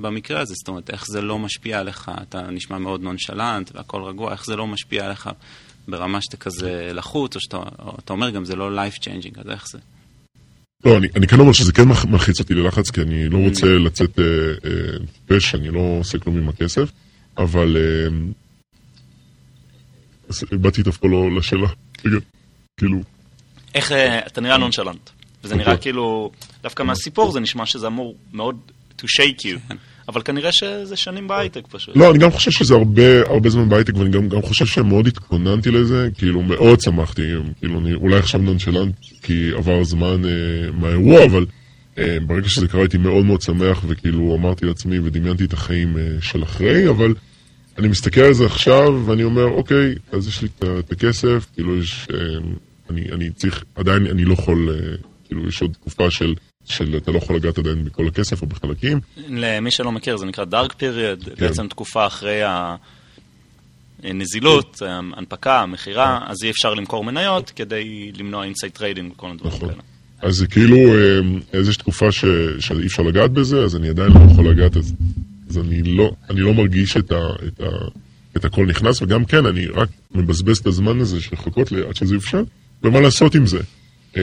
במקרה 0.00 0.40
הזה, 0.40 0.54
זאת 0.54 0.68
אומרת, 0.68 0.90
איך 0.90 1.06
זה 1.06 1.20
לא 1.20 1.38
משפיע 1.38 1.80
עליך, 1.80 2.10
אתה 2.22 2.50
נשמע 2.50 2.78
מאוד 2.78 3.02
נונשלנט 3.02 3.70
והכל 3.74 4.02
רגוע, 4.02 4.32
איך 4.32 4.44
זה 4.46 4.56
לא 4.56 4.66
משפיע 4.66 5.06
עליך 5.06 5.30
ברמה 5.88 6.18
שאתה 6.22 6.36
כזה 6.36 6.90
לחוץ, 6.94 7.36
או 7.36 7.40
שאתה 7.40 7.56
או 7.56 7.96
אתה 8.04 8.12
אומר 8.12 8.30
גם 8.30 8.44
זה 8.44 8.56
לא 8.56 8.84
life 8.84 8.96
changing, 8.96 9.40
אז 9.40 9.50
איך 9.50 9.68
זה? 9.68 9.78
לא, 10.84 10.96
אני, 10.96 11.08
אני 11.16 11.26
כן 11.26 11.40
אומר 11.40 11.52
שזה 11.52 11.72
כן 11.72 11.88
מלחיץ 12.08 12.40
אותי 12.40 12.54
ללחץ, 12.54 12.90
כי 12.90 13.00
אני 13.00 13.28
לא 13.28 13.38
רוצה 13.38 13.66
לצאת 13.66 14.18
אה, 14.18 14.24
אה, 14.64 14.96
פש, 15.26 15.54
אני 15.54 15.68
לא 15.68 15.96
עושה 16.00 16.18
כלום 16.18 16.38
עם 16.38 16.48
הכסף, 16.48 16.90
אבל 17.38 17.76
אה, 17.76 18.08
באתי 20.52 20.82
דווקא 20.82 21.06
לא 21.06 21.36
לשאלה, 21.36 21.68
רגע, 22.04 22.16
כאילו... 22.76 23.00
איך, 23.74 23.92
אה, 23.92 24.18
אתה 24.18 24.40
נראה 24.40 24.58
נונשלנט, 24.58 25.10
וזה 25.44 25.56
נראה. 25.56 25.76
כאילו, 25.76 26.30
דווקא 26.62 26.82
מהסיפור 26.82 27.32
זה 27.32 27.40
נשמע 27.40 27.66
שזה 27.66 27.86
אמור 27.86 28.14
מאוד 28.32 28.56
to 28.98 29.04
shake 29.04 29.40
you. 29.40 29.58
כן. 29.68 29.76
אבל 30.08 30.22
כנראה 30.22 30.52
שזה 30.52 30.96
שנים 30.96 31.28
בהייטק 31.28 31.66
פשוט. 31.70 31.96
לא, 31.96 32.10
אני 32.10 32.18
גם 32.18 32.30
חושב 32.30 32.50
שזה 32.50 32.74
הרבה, 32.74 33.20
הרבה 33.28 33.48
זמן 33.48 33.68
בהייטק, 33.68 33.96
ואני 33.96 34.10
גם, 34.10 34.28
גם 34.28 34.42
חושב 34.42 34.66
שמאוד 34.66 35.06
התכוננתי 35.06 35.70
לזה, 35.70 36.08
כאילו 36.18 36.42
מאוד 36.42 36.80
שמחתי, 36.80 37.22
כאילו 37.58 37.78
אני 37.78 37.94
אולי 37.94 38.16
עכשיו 38.16 38.40
נונשלנט 38.40 38.94
כי 39.22 39.50
עבר 39.56 39.84
זמן 39.84 40.24
אה, 40.24 40.30
מהאירוע, 40.72 41.24
אבל 41.24 41.46
אה, 41.98 42.16
ברגע 42.26 42.48
שזה 42.48 42.68
קרה 42.68 42.80
הייתי 42.80 42.98
מאוד 42.98 43.24
מאוד 43.24 43.42
שמח, 43.42 43.84
וכאילו 43.86 44.34
אמרתי 44.34 44.66
לעצמי 44.66 44.98
ודמיינתי 44.98 45.44
את 45.44 45.52
החיים 45.52 45.96
אה, 45.96 46.02
של 46.20 46.42
אחרי, 46.42 46.88
אבל 46.88 47.14
אני 47.78 47.88
מסתכל 47.88 48.20
על 48.20 48.34
זה 48.34 48.46
עכשיו, 48.46 49.02
ואני 49.06 49.24
אומר, 49.24 49.44
אוקיי, 49.44 49.94
אז 50.12 50.28
יש 50.28 50.42
לי 50.42 50.48
את 50.78 50.92
הכסף, 50.92 51.46
כאילו 51.54 51.78
יש, 51.78 52.08
אה, 52.14 52.18
אני, 52.90 53.12
אני 53.12 53.30
צריך, 53.30 53.64
עדיין 53.74 54.06
אני 54.06 54.24
לא 54.24 54.32
יכול, 54.32 54.68
אה, 54.70 54.96
כאילו 55.34 55.48
יש 55.48 55.62
עוד 55.62 55.72
תקופה 55.72 56.10
של... 56.10 56.34
של 56.64 56.96
אתה 56.96 57.10
לא 57.10 57.18
יכול 57.18 57.36
לגעת 57.36 57.58
עדיין 57.58 57.84
בכל 57.84 58.08
הכסף 58.08 58.42
או 58.42 58.46
בחלקים. 58.46 59.00
למי 59.28 59.70
שלא 59.70 59.92
מכיר, 59.92 60.16
זה 60.16 60.26
נקרא 60.26 60.44
dark 60.44 60.72
period, 60.72 61.24
כן. 61.24 61.46
בעצם 61.46 61.68
תקופה 61.68 62.06
אחרי 62.06 62.40
הנזילות, 64.02 64.82
הנפקה, 65.16 65.66
מכירה, 65.66 66.20
אז 66.26 66.44
אי 66.44 66.50
אפשר 66.50 66.74
למכור 66.74 67.04
מניות 67.04 67.50
כדי 67.56 68.12
למנוע 68.18 68.44
insider 68.44 68.74
trading 68.74 69.12
וכל 69.12 69.30
הדברים 69.30 69.56
נכון. 69.56 69.68
כאלה. 69.68 69.82
אז 70.22 70.34
זה 70.34 70.46
כאילו 70.46 70.76
אמ, 70.76 71.40
איזושהי 71.52 71.78
תקופה 71.78 72.12
ש, 72.12 72.24
שאי 72.58 72.86
אפשר 72.86 73.02
לגעת 73.02 73.30
בזה, 73.30 73.64
אז 73.64 73.76
אני 73.76 73.88
עדיין 73.88 74.12
לא 74.12 74.32
יכול 74.32 74.48
לגעת, 74.48 74.76
אז, 74.76 74.94
אז 75.50 75.58
אני, 75.58 75.82
לא, 75.82 76.12
אני 76.30 76.40
לא 76.40 76.54
מרגיש 76.54 76.96
את, 76.96 77.12
ה, 77.12 77.20
את, 77.46 77.60
ה, 77.60 77.68
את 78.36 78.44
הכל 78.44 78.66
נכנס, 78.66 79.02
וגם 79.02 79.24
כן, 79.24 79.46
אני 79.46 79.66
רק 79.66 79.88
מבזבז 80.14 80.58
את 80.58 80.66
הזמן 80.66 81.00
הזה 81.00 81.20
של 81.20 81.30
לחכות 81.32 81.72
עד 81.88 81.96
שזה 81.96 82.14
יופשל, 82.14 82.44
ומה 82.82 83.00
לעשות 83.00 83.34
עם 83.34 83.46
זה. 83.46 83.60
אמ, 84.16 84.20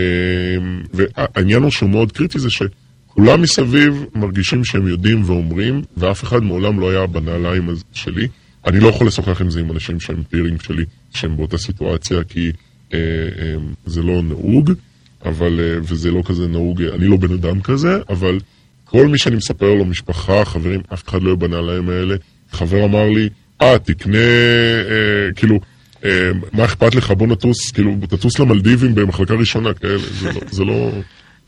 והעניין 0.94 1.64
הוא 1.64 1.72
שהוא 1.72 1.90
מאוד 1.90 2.12
קריטי 2.12 2.40
זה 2.40 2.50
שכולם 2.50 3.42
מסביב 3.42 4.06
מרגישים 4.16 4.66
שהם 4.66 4.88
יודעים 4.88 5.24
ואומרים, 5.26 5.82
ואף 5.98 6.24
אחד 6.24 6.44
מעולם 6.44 6.80
לא 6.80 6.90
היה 6.90 7.08
בנעליים 7.08 7.70
שלי. 7.94 8.28
אני 8.68 8.80
לא 8.80 8.88
יכול 8.88 9.08
לשוחח 9.08 9.42
עם 9.42 9.50
זה 9.50 9.60
עם 9.60 9.72
אנשים 9.72 10.00
שהם 10.00 10.24
פירינג 10.30 10.62
שלי, 10.62 10.86
שהם 11.14 11.38
באותה 11.38 11.58
סיטואציה, 11.58 12.24
כי 12.24 12.52
אה, 12.94 13.00
אה, 13.00 13.56
זה 13.86 14.02
לא 14.04 14.22
נהוג, 14.22 14.72
אבל, 15.26 15.60
אה, 15.60 15.80
וזה 15.84 16.12
לא 16.12 16.22
כזה 16.26 16.48
נהוג, 16.48 16.82
אני 16.82 17.08
לא 17.08 17.18
בן 17.18 17.34
אדם 17.34 17.62
כזה, 17.62 17.98
אבל 18.10 18.40
כל 18.86 19.08
מי 19.08 19.18
שאני 19.18 19.36
מספר 19.36 19.74
לו, 19.74 19.86
משפחה, 19.86 20.46
חברים, 20.46 20.82
אף 20.94 21.08
אחד 21.08 21.22
לא 21.22 21.28
יהיה 21.28 21.36
בנעליים 21.36 21.90
האלה. 21.90 22.16
חבר 22.52 22.86
אמר 22.86 23.10
לי, 23.10 23.30
אה, 23.62 23.80
תקנה, 23.80 24.18
אה, 24.18 25.34
כאילו, 25.36 25.60
מה 26.54 26.66
אכפת 26.66 26.96
לך, 26.96 27.12
בוא 27.12 27.28
נטוס, 27.28 27.72
כאילו, 27.72 27.92
תטוס 28.10 28.40
למלדיבים 28.40 28.96
במחלקה 28.96 29.34
ראשונה, 29.34 29.74
כאלה, 29.74 29.98
זה 30.50 30.64
לא... 30.64 30.74
לא... 30.74 30.92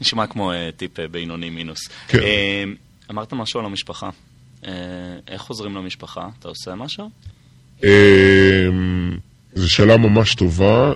נשמע 0.01 0.27
כמו 0.27 0.51
uh, 0.51 0.55
טיפ 0.77 0.99
uh, 0.99 1.01
בינוני 1.11 1.49
מינוס. 1.49 1.79
כן. 2.07 2.19
אמרת 3.11 3.33
משהו 3.33 3.59
על 3.59 3.65
המשפחה. 3.65 4.09
איך 5.27 5.41
חוזרים 5.41 5.75
למשפחה? 5.75 6.27
אתה 6.39 6.47
עושה 6.47 6.75
משהו? 6.75 7.09
זו 9.55 9.71
שאלה 9.71 9.97
ממש 9.97 10.35
טובה, 10.35 10.93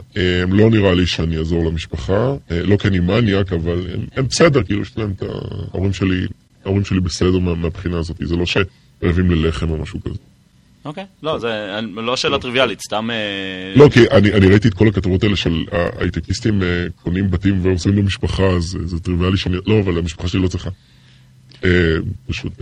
לא 0.48 0.70
נראה 0.70 0.94
לי 0.94 1.08
שאני 1.08 1.38
אעזור 1.38 1.66
למשפחה, 1.66 2.34
לא 2.50 2.78
כי 2.78 2.88
אני 2.88 3.00
מניאק, 3.00 3.54
אבל 3.54 3.88
הם, 4.16 4.28
בסדר, 4.28 4.64
כאילו, 4.64 4.82
יש 4.82 4.98
להם 4.98 5.12
את 5.12 5.24
ההורים 5.72 5.94
שלי, 5.94 6.28
ההורים 6.66 6.86
שלי 6.86 7.00
בסדר 7.00 7.40
מה, 7.40 7.56
מהבחינה 7.56 8.00
הזאת, 8.00 8.18
זה 8.24 8.36
לא 8.36 8.46
שרעבים 8.46 9.32
ללחם 9.32 9.70
או 9.70 9.78
משהו 9.78 10.02
כזה. 10.04 10.18
אוקיי, 10.88 11.06
לא, 11.24 11.39
זה 11.39 11.79
לא 11.96 12.15
שאלה 12.15 12.39
טריוויאלית, 12.39 12.82
סתם... 12.82 13.10
אה, 13.12 13.74
לא, 13.75 13.89
כי 13.89 14.00
אני 14.10 14.48
ראיתי 14.48 14.67
את 14.67 14.74
כל 14.74 14.88
הכתבות 14.88 15.24
האלה 15.24 15.36
של 15.36 15.65
ההייטקיסטים 15.72 16.63
אה, 16.63 16.86
קונים 17.03 17.32
בתים 17.32 17.65
ועושים 17.65 17.96
לו 17.96 18.03
משפחה, 18.03 18.44
אז 18.44 18.77
זה 18.86 19.00
טריוויאלי 19.00 19.38
שאני... 19.38 19.58
לא, 19.65 19.79
אבל 19.79 19.98
המשפחה 19.98 20.27
שלי 20.27 20.41
לא 20.41 20.48
צריכה. 20.48 20.70
אה, 21.65 21.70
פשוט... 22.27 22.53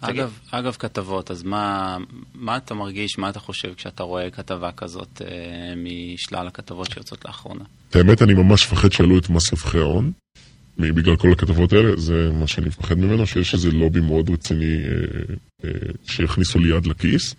אגב, 0.00 0.38
אגב 0.50 0.76
כתבות, 0.78 1.30
אז 1.30 1.42
מה, 1.42 1.96
מה 2.34 2.56
אתה 2.56 2.74
מרגיש, 2.74 3.18
מה 3.18 3.28
אתה 3.28 3.40
חושב 3.40 3.74
כשאתה 3.74 4.02
רואה 4.02 4.30
כתבה 4.30 4.72
כזאת 4.72 5.22
משלל 5.76 6.46
הכתבות 6.46 6.90
שיוצאות 6.90 7.24
לאחרונה? 7.24 7.64
האמת, 7.94 8.22
אני 8.22 8.34
ממש 8.34 8.72
מפחד 8.72 8.92
שיעלו 8.92 9.18
את 9.18 9.30
מס 9.30 9.50
רווחי 9.50 9.78
ההון. 9.78 10.12
בגלל 10.78 11.16
כל 11.16 11.32
הכתבות 11.32 11.72
האלה, 11.72 11.96
זה 11.96 12.30
מה 12.32 12.46
שאני 12.46 12.66
מפחד 12.66 12.98
ממנו, 12.98 13.26
שיש 13.26 13.54
איזה 13.54 13.70
לובי 13.70 14.00
מאוד 14.00 14.30
רציני 14.30 14.64
אה, 14.64 15.34
אה, 15.64 15.70
שיכניסו 16.06 16.58
לי 16.58 16.76
יד 16.76 16.86
לכיס. 16.86 17.34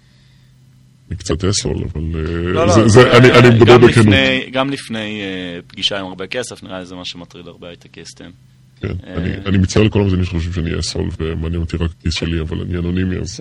אני 1.11 1.17
קצת 1.17 1.43
אסול, 1.43 1.77
אבל 1.93 2.01
אה, 2.15 2.53
לא, 2.53 2.67
לא, 2.67 2.87
זה, 2.87 3.17
אני, 3.17 3.31
אני 3.31 3.49
מדבר 3.49 3.77
בכנות. 3.77 4.15
גם 4.51 4.69
לפני 4.69 5.21
uh, 5.21 5.61
פגישה 5.67 5.99
עם 5.99 6.05
הרבה 6.05 6.27
כסף, 6.27 6.63
נראה 6.63 6.79
לי 6.79 6.85
זה 6.85 6.95
מה 6.95 7.05
שמטריד 7.05 7.47
הרבה 7.47 7.67
הייטקיסטים. 7.67 8.31
כן, 8.81 8.87
uh, 8.87 9.07
אני, 9.17 9.35
אני 9.45 9.57
מצטער 9.57 9.83
לכל 9.83 10.01
המזינים 10.01 10.25
שחושבים 10.25 10.53
שאני 10.53 10.79
אסול 10.79 11.09
ומעניין 11.19 11.61
אותי 11.61 11.77
רק 11.77 11.91
הכיס 11.99 12.13
שלי, 12.13 12.41
אבל 12.41 12.61
אני 12.61 12.77
אנונימי, 12.77 13.17
אז 13.17 13.39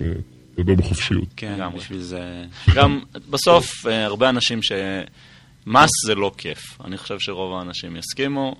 נדבר 0.57 0.75
בחופשיות. 0.75 1.27
כן, 1.35 1.55
גם 1.59 1.75
בשביל 1.75 1.99
זה... 1.99 2.43
גם 2.75 2.99
בסוף, 3.29 3.85
הרבה 3.85 4.29
אנשים 4.29 4.59
שמס 4.63 5.89
זה 6.05 6.15
לא 6.15 6.31
כיף. 6.37 6.59
אני 6.85 6.97
חושב 6.97 7.19
שרוב 7.19 7.53
האנשים 7.53 7.95
יסכימו. 7.95 8.55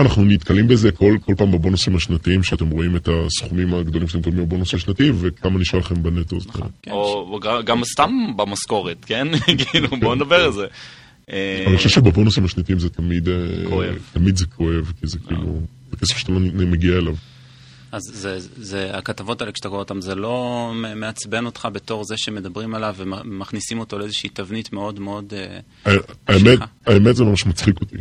אנחנו 0.00 0.24
נתקלים 0.24 0.68
בזה 0.68 0.92
כל, 0.92 1.16
כל 1.24 1.34
פעם 1.36 1.52
בבונוסים 1.52 1.96
השנתיים, 1.96 2.42
שאתם 2.42 2.70
רואים 2.70 2.96
את 2.96 3.08
הסכומים 3.08 3.74
הגדולים 3.74 4.08
שאתם 4.08 4.18
מקבלים 4.18 4.46
בבונוס 4.46 4.74
השנתי, 4.74 5.10
וכמה 5.20 5.58
נשאר 5.58 5.78
לכם 5.78 6.02
בנטו. 6.02 6.36
נכון, 6.46 6.68
כן. 6.82 6.90
או 6.90 7.40
גם 7.64 7.84
סתם 7.84 8.10
במשכורת, 8.36 9.04
כן? 9.06 9.28
כאילו, 9.70 9.88
בואו 10.00 10.14
נדבר 10.14 10.44
על 10.44 10.52
זה. 10.52 10.66
אני 11.66 11.76
חושב 11.76 11.88
שבבונוסים 11.88 12.44
השנתיים 12.44 12.78
זה 12.78 12.88
תמיד... 12.88 13.28
אה, 13.28 13.34
כואב. 13.68 13.98
תמיד 14.12 14.36
זה 14.36 14.46
כואב, 14.46 14.92
כי 15.00 15.06
זה 15.06 15.18
כאילו... 15.26 15.60
זה 15.90 15.96
כסף 15.96 16.16
שאתה 16.16 16.32
לא 16.32 16.40
מגיע 16.40 16.96
אליו. 16.96 17.14
אז 17.92 18.02
זה, 18.12 18.38
זה, 18.56 18.90
הכתבות 18.94 19.40
האלה, 19.40 19.52
כשאתה 19.52 19.68
קורא 19.68 19.78
אותן, 19.78 20.00
זה 20.00 20.14
לא 20.14 20.72
מעצבן 20.96 21.46
אותך 21.46 21.68
בתור 21.72 22.04
זה 22.04 22.16
שמדברים 22.16 22.74
עליו 22.74 22.94
ומכניסים 22.98 23.80
אותו 23.80 23.98
לאיזושהי 23.98 24.28
תבנית 24.28 24.72
מאוד 24.72 25.00
מאוד... 25.00 25.32
אה, 25.86 25.96
האמת, 26.28 26.58
האמת 26.86 27.16
זה 27.16 27.24
ממש 27.24 27.46
מצחיק 27.46 27.80
אותי. 27.80 27.96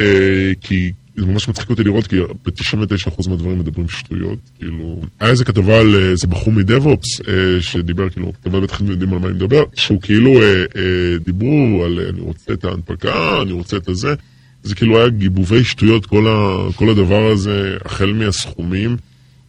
אה, 0.00 0.52
כי 0.60 0.92
זה 1.16 1.26
ממש 1.26 1.48
מצחיק 1.48 1.70
אותי 1.70 1.84
לראות, 1.84 2.06
כי 2.06 2.16
ב-99% 2.20 3.30
מהדברים 3.30 3.58
מדברים 3.58 3.88
שטויות. 3.88 4.38
כאילו, 4.58 5.00
היה 5.20 5.30
איזה 5.30 5.44
כתבה 5.44 5.80
על 5.80 5.94
איזה 5.94 6.26
בחור 6.26 6.52
מדב-אופס, 6.52 7.20
אה, 7.28 7.60
שדיבר, 7.60 8.08
כאילו, 8.10 8.32
כתבה 8.32 8.60
בטח 8.60 8.80
יודעים 8.80 9.12
על 9.12 9.18
מה 9.18 9.26
אני 9.26 9.34
מדבר, 9.34 9.64
שהוא 9.74 10.00
כאילו, 10.00 10.42
אה, 10.42 10.64
אה, 10.76 11.18
דיברו 11.24 11.82
על 11.84 12.00
אני 12.08 12.20
רוצה 12.20 12.52
את 12.52 12.64
ההנפקה, 12.64 13.42
אני 13.42 13.52
רוצה 13.52 13.76
את 13.76 13.88
הזה. 13.88 14.14
זה 14.62 14.74
כאילו 14.74 14.98
היה 14.98 15.08
גיבובי 15.08 15.64
שטויות, 15.64 16.06
כל, 16.06 16.26
ה, 16.26 16.68
כל 16.76 16.88
הדבר 16.88 17.30
הזה, 17.30 17.76
החל 17.84 18.12
מהסכומים. 18.12 18.96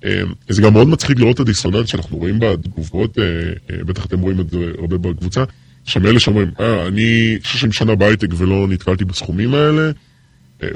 אה, 0.05 0.21
זה 0.49 0.61
גם 0.61 0.73
מאוד 0.73 0.87
מצחיק 0.87 1.19
לראות 1.19 1.35
את 1.35 1.39
הדיסוננס 1.39 1.87
שאנחנו 1.87 2.17
רואים 2.17 2.39
בתגובות, 2.39 3.19
אה, 3.19 3.23
אה, 3.71 3.83
בטח 3.83 4.05
אתם 4.05 4.19
רואים 4.19 4.39
את 4.39 4.49
זה 4.49 4.71
הרבה 4.79 4.97
בקבוצה, 4.97 5.43
כאלה 5.85 6.19
שאומרים, 6.19 6.51
אה, 6.59 6.87
אני 6.87 7.37
60 7.43 7.71
שנה 7.71 7.95
בהייטק 7.95 8.27
ולא 8.37 8.67
נתקלתי 8.69 9.05
בסכומים 9.05 9.53
האלה. 9.53 9.91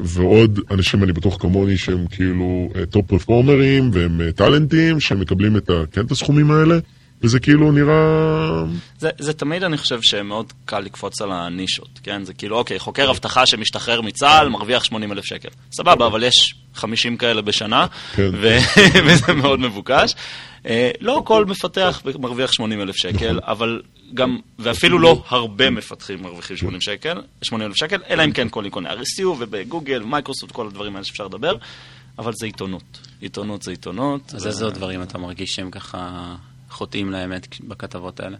ועוד 0.03 0.59
אנשים, 0.71 1.03
אני 1.03 1.13
בטוח 1.13 1.37
כמוני, 1.41 1.77
שהם 1.77 2.07
כאילו 2.07 2.69
top 2.89 3.03
אה, 3.03 3.07
פרפורמרים 3.07 3.89
והם 3.93 4.21
אה, 4.21 4.31
טאלנטים, 4.31 4.99
שהם 4.99 5.19
מקבלים 5.19 5.57
את, 5.57 5.69
כן, 5.91 6.05
את 6.05 6.11
הסכומים 6.11 6.51
האלה, 6.51 6.75
וזה 7.21 7.39
כאילו 7.39 7.71
נראה... 7.71 8.63
זה, 8.99 9.09
זה 9.19 9.33
תמיד, 9.33 9.63
אני 9.63 9.77
חושב, 9.77 10.01
שמאוד 10.01 10.53
קל 10.65 10.79
לקפוץ 10.79 11.21
על 11.21 11.31
הנישות, 11.31 11.99
כן? 12.03 12.23
זה 12.23 12.33
כאילו, 12.33 12.57
אוקיי, 12.57 12.79
חוקר 12.79 13.09
אבטחה 13.11 13.45
שמשתחרר 13.45 14.01
מצה"ל, 14.01 14.49
מרוויח 14.49 14.83
80 14.83 15.11
אלף 15.11 15.25
שקל. 15.25 15.49
סבבה, 15.71 16.07
אבל 16.07 16.23
יש 16.23 16.55
50 16.73 17.17
כאלה 17.17 17.41
בשנה, 17.41 17.85
כן. 18.15 18.29
ו... 18.33 18.57
וזה 19.05 19.33
מאוד 19.33 19.59
מבוקש. 19.59 20.15
אה, 20.65 20.91
לא 21.01 21.21
כל 21.25 21.45
מפתח 21.45 22.01
מרוויח 22.19 22.51
80 22.51 22.81
אלף 22.81 22.95
שקל, 22.95 23.39
אבל 23.43 23.81
גם, 24.13 24.37
ואפילו 24.59 24.99
לא 24.99 25.23
הרבה 25.27 25.69
מפתחים 25.69 26.23
מרוויחים 26.23 26.57
80 26.57 26.81
שקל, 26.81 27.21
80 27.41 27.67
אלף 27.67 27.75
שקל, 27.77 28.01
אלא 28.09 28.25
אם 28.25 28.31
כן 28.31 28.49
כל 28.49 28.65
איקוני 28.65 28.89
RSU 28.89 29.25
ובגוגל, 29.25 29.99
מייקרוסופט, 29.99 30.51
כל 30.51 30.67
הדברים 30.67 30.95
האלה 30.95 31.05
שאפשר 31.05 31.25
לדבר, 31.25 31.55
אבל 32.19 32.33
זה 32.33 32.45
עיתונות. 32.45 32.99
עיתונות 33.21 33.61
זה 33.61 33.71
עיתונות. 33.71 34.33
אז 34.35 34.47
איזה 34.47 34.65
עוד 34.65 34.73
דברים 34.73 35.01
אתה 35.01 35.17
מרגיש 35.17 35.51
שהם 35.55 35.71
ככה 35.71 36.35
חוטאים 36.69 37.11
לאמת 37.11 37.47
בכתבות 37.67 38.19
האלה? 38.19 38.37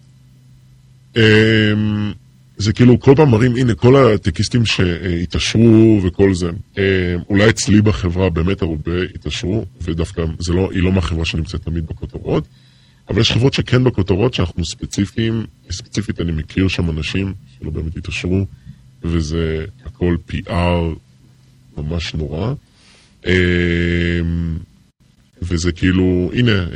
אמ, 1.16 2.14
זה 2.58 2.74
כאילו 2.74 3.00
כל 3.00 3.14
פעם 3.16 3.32
מראים, 3.32 3.56
הנה, 3.56 3.76
כל 3.76 3.96
הטקיסטים 3.96 4.66
שהתעשרו 4.66 6.00
וכל 6.04 6.34
זה. 6.34 6.50
אה, 6.78 6.84
אולי 7.30 7.50
אצלי 7.50 7.82
בחברה 7.82 8.30
באמת 8.30 8.62
הרבה 8.62 8.92
התעשרו, 9.16 9.66
ודווקא 9.82 10.24
זה 10.40 10.54
לא, 10.54 10.72
היא 10.72 10.84
לא 10.84 10.92
מהחברה 10.92 11.26
שנמצאת 11.26 11.62
תמיד 11.62 11.88
בכותרות, 11.88 12.48
אבל 13.10 13.22
יש 13.22 13.32
חברות 13.32 13.54
שכן 13.54 13.84
בכותרות, 13.84 14.34
שאנחנו 14.34 14.66
ספציפיים, 14.66 15.46
ספציפית 15.72 16.22
אני 16.22 16.32
מכיר 16.32 16.68
שם 16.68 16.90
אנשים 16.90 17.34
שלא 17.60 17.70
באמת 17.72 17.98
התעשרו, 17.98 18.46
וזה 19.04 19.66
הכל 19.86 20.18
PR 20.30 20.52
ממש 21.78 22.14
נורא. 22.16 22.54
אה, 23.28 23.34
וזה 25.42 25.72
כאילו, 25.72 26.32
הנה, 26.34 26.68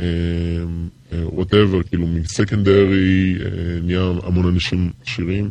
וואטאבר, 1.12 1.82
כאילו 1.82 2.06
מסקנדרי 2.06 3.34
נהיה 3.82 4.12
המון 4.22 4.46
אנשים 4.46 4.90
עשירים. 5.06 5.50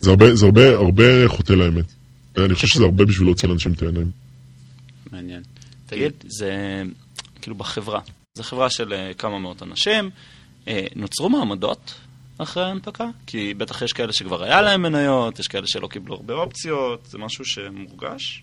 זה 0.00 0.10
הרבה, 0.10 0.34
זה 0.34 0.46
הרבה, 0.46 0.74
הרבה 0.74 1.28
חוטא 1.28 1.52
לאמת. 1.52 1.84
אני 2.36 2.54
חושב 2.54 2.66
שזה 2.66 2.84
הרבה 2.84 3.04
בשביל 3.04 3.28
להוציא 3.28 3.48
לאנשים 3.48 3.72
את 3.72 3.82
העיניים. 3.82 4.10
מעניין. 5.12 5.42
תגיד, 5.86 6.12
זה 6.28 6.82
כאילו 7.42 7.56
בחברה, 7.56 8.00
זו 8.34 8.42
חברה 8.42 8.70
של 8.70 8.92
אה, 8.92 9.14
כמה 9.18 9.38
מאות 9.38 9.62
אנשים, 9.62 10.10
אה, 10.68 10.86
נוצרו 10.96 11.28
מעמדות 11.28 11.94
אחרי 12.38 12.62
ההנפקה? 12.64 13.06
כי 13.26 13.54
בטח 13.54 13.82
יש 13.82 13.92
כאלה 13.92 14.12
שכבר 14.12 14.42
היה 14.42 14.62
להם 14.62 14.82
מניות, 14.82 15.38
יש 15.38 15.48
כאלה 15.48 15.66
שלא 15.66 15.86
קיבלו 15.86 16.14
הרבה 16.14 16.34
אופציות, 16.34 17.06
זה 17.10 17.18
משהו 17.18 17.44
שמורגש? 17.44 18.42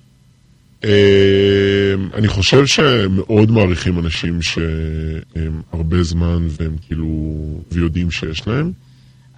אה, 0.84 1.93
אני 2.13 2.27
חושב 2.27 2.65
שמאוד 2.65 3.51
מעריכים 3.51 4.00
אנשים 4.00 4.41
שהם 4.41 5.62
הרבה 5.72 6.03
זמן 6.03 6.48
והם 6.50 6.75
כאילו, 6.88 7.08
ויודעים 7.72 8.12
שיש 8.12 8.48
להם. 8.48 8.72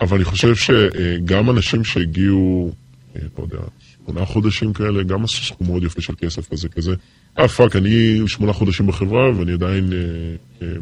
אבל 0.01 0.15
אני 0.15 0.25
חושב 0.25 0.55
שגם 0.55 1.49
אנשים 1.49 1.83
שהגיעו, 1.83 2.71
לא 3.15 3.43
יודע, 3.43 3.57
שמונה 4.05 4.25
חודשים 4.25 4.73
כאלה, 4.73 5.03
גם 5.03 5.23
עשו 5.23 5.43
סכום 5.43 5.67
מאוד 5.67 5.83
יפה 5.83 6.01
של 6.01 6.13
כסף 6.17 6.49
כזה 6.49 6.69
כזה. 6.69 6.91
אה, 7.39 7.47
fuck, 7.47 7.75
אני 7.75 8.21
שמונה 8.27 8.53
חודשים 8.53 8.87
בחברה 8.87 9.37
ואני 9.37 9.53
עדיין... 9.53 9.93
אה, 9.93 10.67
אה, 10.67 10.73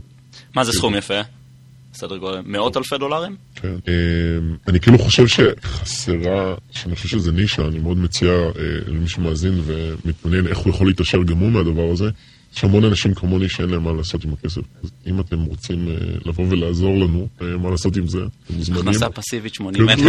מה 0.55 0.63
זה 0.63 0.71
סכום 0.71 0.95
יפה? 0.95 1.21
סדר 1.93 2.17
גודל, 2.17 2.41
מאות 2.45 2.77
אלפי 2.77 2.97
דולרים? 2.97 3.35
כן. 3.55 3.75
אני 4.67 4.79
כאילו 4.79 4.97
חושב 4.97 5.27
שחסרה, 5.27 6.55
שאני 6.71 6.95
חושב 6.95 7.07
שזה 7.07 7.31
נישה, 7.31 7.67
אני 7.67 7.79
מאוד 7.79 7.97
מציע 7.97 8.31
למי 8.87 9.07
שמאזין 9.07 9.61
ומתעניין 9.65 10.47
איך 10.47 10.57
הוא 10.57 10.73
יכול 10.73 10.87
להתעשר 10.87 11.23
גם 11.23 11.37
הוא 11.37 11.51
מהדבר 11.51 11.91
הזה. 11.91 12.09
יש 12.55 12.63
המון 12.63 12.83
אנשים 12.83 13.13
כמוני 13.13 13.49
שאין 13.49 13.69
להם 13.69 13.83
מה 13.83 13.93
לעשות 13.93 14.23
עם 14.23 14.33
הכסף. 14.33 14.61
אז 14.83 14.91
אם 15.07 15.19
אתם 15.19 15.43
רוצים 15.43 15.87
לבוא 16.25 16.45
ולעזור 16.49 16.97
לנו, 16.97 17.27
מה 17.41 17.69
לעשות 17.69 17.97
עם 17.97 18.07
זה, 18.07 18.19
אתם 18.45 18.53
מוזמנים. 18.53 18.87
הכנסה 18.87 19.09
פסיבית 19.09 19.53
80 19.53 19.87
כן. 19.87 19.97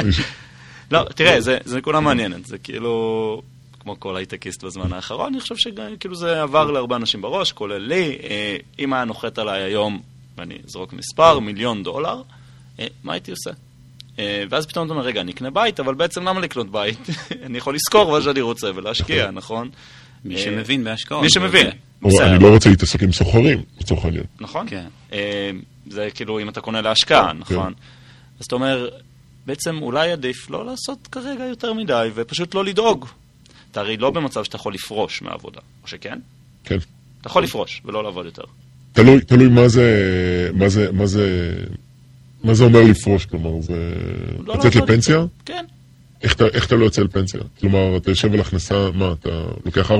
לא, 0.90 1.02
תראה, 1.14 1.40
זה, 1.40 1.58
זה 1.64 1.78
נקודה 1.78 2.00
מעניינת, 2.00 2.46
זה 2.46 2.58
כאילו, 2.58 3.42
כמו 3.80 4.00
כל 4.00 4.16
הייטקיסט 4.16 4.64
בזמן 4.64 4.92
האחרון, 4.92 5.32
אני 5.32 5.40
חושב 5.40 5.56
שכאילו 5.56 6.14
זה 6.14 6.42
עבר 6.42 6.70
להרבה 6.70 6.96
אנשים 6.96 7.22
בראש, 7.22 7.52
כולל 7.52 7.78
לי. 7.78 8.18
אה, 8.22 8.56
אם 8.78 8.92
היה 8.92 9.04
נוחת 9.04 9.38
עליי 9.38 9.62
היום, 9.62 10.00
ואני 10.38 10.54
אזרוק 10.66 10.92
מספר, 10.92 11.38
מיליון 11.38 11.82
דולר, 11.82 12.22
מה 13.04 13.12
הייתי 13.12 13.30
עושה? 13.30 13.50
ואז 14.50 14.66
פתאום 14.66 14.86
אתה 14.86 14.94
אומר, 14.94 15.04
רגע, 15.04 15.20
אני 15.20 15.32
אקנה 15.32 15.50
בית, 15.50 15.80
אבל 15.80 15.94
בעצם 15.94 16.28
למה 16.28 16.40
לקנות 16.40 16.70
בית? 16.70 16.98
אני 17.46 17.58
יכול 17.58 17.74
לשכור 17.74 18.10
מה 18.10 18.22
שאני 18.22 18.40
רוצה 18.40 18.70
ולהשקיע, 18.74 19.30
נכון? 19.30 19.70
מי 20.24 20.38
שמבין 20.38 20.84
בהשקעות. 20.84 21.22
מי 21.22 21.30
שמבין. 21.30 21.66
אני 22.04 22.42
לא 22.42 22.48
רוצה 22.48 22.70
להתעסק 22.70 23.02
עם 23.02 23.12
סוחרים, 23.12 23.62
לצורך 23.80 24.04
העניין. 24.04 24.24
נכון. 24.40 24.66
כן. 24.68 24.86
אה, 25.12 25.50
זה 25.86 26.08
כאילו 26.14 26.40
אם 26.40 26.48
אתה 26.48 26.60
קונה 26.60 26.80
להשקעה, 26.80 27.32
כן. 27.32 27.38
נכון. 27.38 27.72
אז 28.40 28.44
אתה 28.46 28.54
אומר, 28.54 28.88
בעצם 29.50 29.82
אולי 29.82 30.12
עדיף 30.12 30.50
לא 30.50 30.66
לעשות 30.66 31.08
כרגע 31.12 31.44
יותר 31.44 31.72
מדי, 31.72 32.08
ופשוט 32.14 32.54
לא 32.54 32.64
לדאוג. 32.64 33.06
אתה 33.70 33.80
הרי 33.80 33.96
לא 33.96 34.10
במצב 34.10 34.44
שאתה 34.44 34.56
יכול 34.56 34.74
לפרוש 34.74 35.22
מהעבודה, 35.22 35.60
או 35.82 35.88
שכן? 35.88 36.18
כן. 36.64 36.78
אתה 37.20 37.28
יכול 37.28 37.44
לפרוש 37.44 37.82
ולא 37.84 38.04
לעבוד 38.04 38.26
יותר. 38.26 38.42
תלוי, 38.92 39.20
תלוי 39.20 39.48
מה 39.48 39.68
זה, 39.68 40.50
מה 40.54 40.68
זה, 40.68 40.92
מה 40.92 41.06
זה, 41.06 41.54
מה 42.44 42.54
זה 42.54 42.64
אומר 42.64 42.80
לפרוש, 42.82 43.26
כלומר, 43.26 43.60
זה 43.60 43.94
לא 44.46 44.54
לצאת 44.54 44.74
לפנסיה? 44.74 45.24
כן. 45.44 45.64
איך 46.22 46.32
אתה, 46.34 46.46
איך 46.46 46.66
אתה 46.66 46.76
לא 46.76 46.84
יוצא 46.84 47.02
לפנסיה? 47.02 47.40
כלומר, 47.60 47.96
אתה 47.96 48.10
יושב 48.10 48.32
על 48.34 48.40
הכנסה, 48.40 48.90
מה, 48.94 49.12
אתה 49.20 49.30
לוקח 49.64 49.90
4%? 49.90 49.94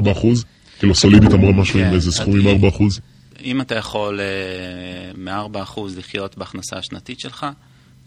כאילו 0.79 0.95
סולידית 0.95 1.33
אמרה 1.33 1.53
משהו 1.53 1.75
כן, 1.75 1.87
עם 1.87 1.95
איזה 1.95 2.13
סכום 2.13 2.49
עם 2.49 2.65
4%? 2.65 2.83
אם 3.45 3.61
אתה 3.61 3.75
יכול 3.75 4.21
uh, 4.21 5.19
מ-4% 5.19 5.81
לחיות 5.97 6.39
בהכנסה 6.39 6.77
השנתית 6.77 7.21
שלך, 7.21 7.47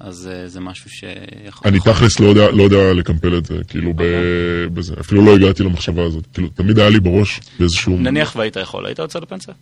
אז 0.04 0.30
uh, 0.32 0.48
זה 0.48 0.60
משהו 0.60 0.90
שיכול... 0.90 1.68
אני 1.68 1.80
תכלס 1.80 2.20
לא 2.20 2.28
יודע, 2.28 2.52
לא 2.52 2.64
יודע 2.64 2.94
לקמפל 2.94 3.38
את 3.38 3.46
זה, 3.46 3.64
כאילו 3.68 3.94
ב... 3.94 4.04
בזה. 4.74 4.94
אפילו 5.00 5.26
לא 5.26 5.36
הגעתי 5.36 5.64
למחשבה 5.64 6.04
הזאת. 6.04 6.28
כאילו, 6.34 6.50
תמיד 6.50 6.80
היה 6.80 6.90
לי 6.90 7.00
בראש 7.00 7.40
באיזשהו... 7.60 7.98
נניח 7.98 8.36
והיית 8.36 8.56
יכול, 8.56 8.86
היית 8.86 9.00
יוצא 9.00 9.20
לפנסיה? 9.20 9.54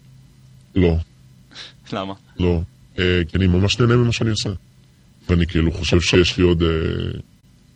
לא. 0.76 0.96
למה? 1.94 2.14
לא. 2.40 2.62
Uh, 2.96 3.00
כי 3.28 3.38
אני 3.38 3.48
ממש 3.48 3.80
נהנה 3.80 3.96
ממה 3.96 4.12
שאני 4.12 4.30
עושה. 4.30 4.50
ואני 5.30 5.48
כאילו 5.48 5.72
חושב 5.72 6.02
שיש 6.02 6.38
לי 6.38 6.44
עוד... 6.44 6.62
Uh, 6.62 6.66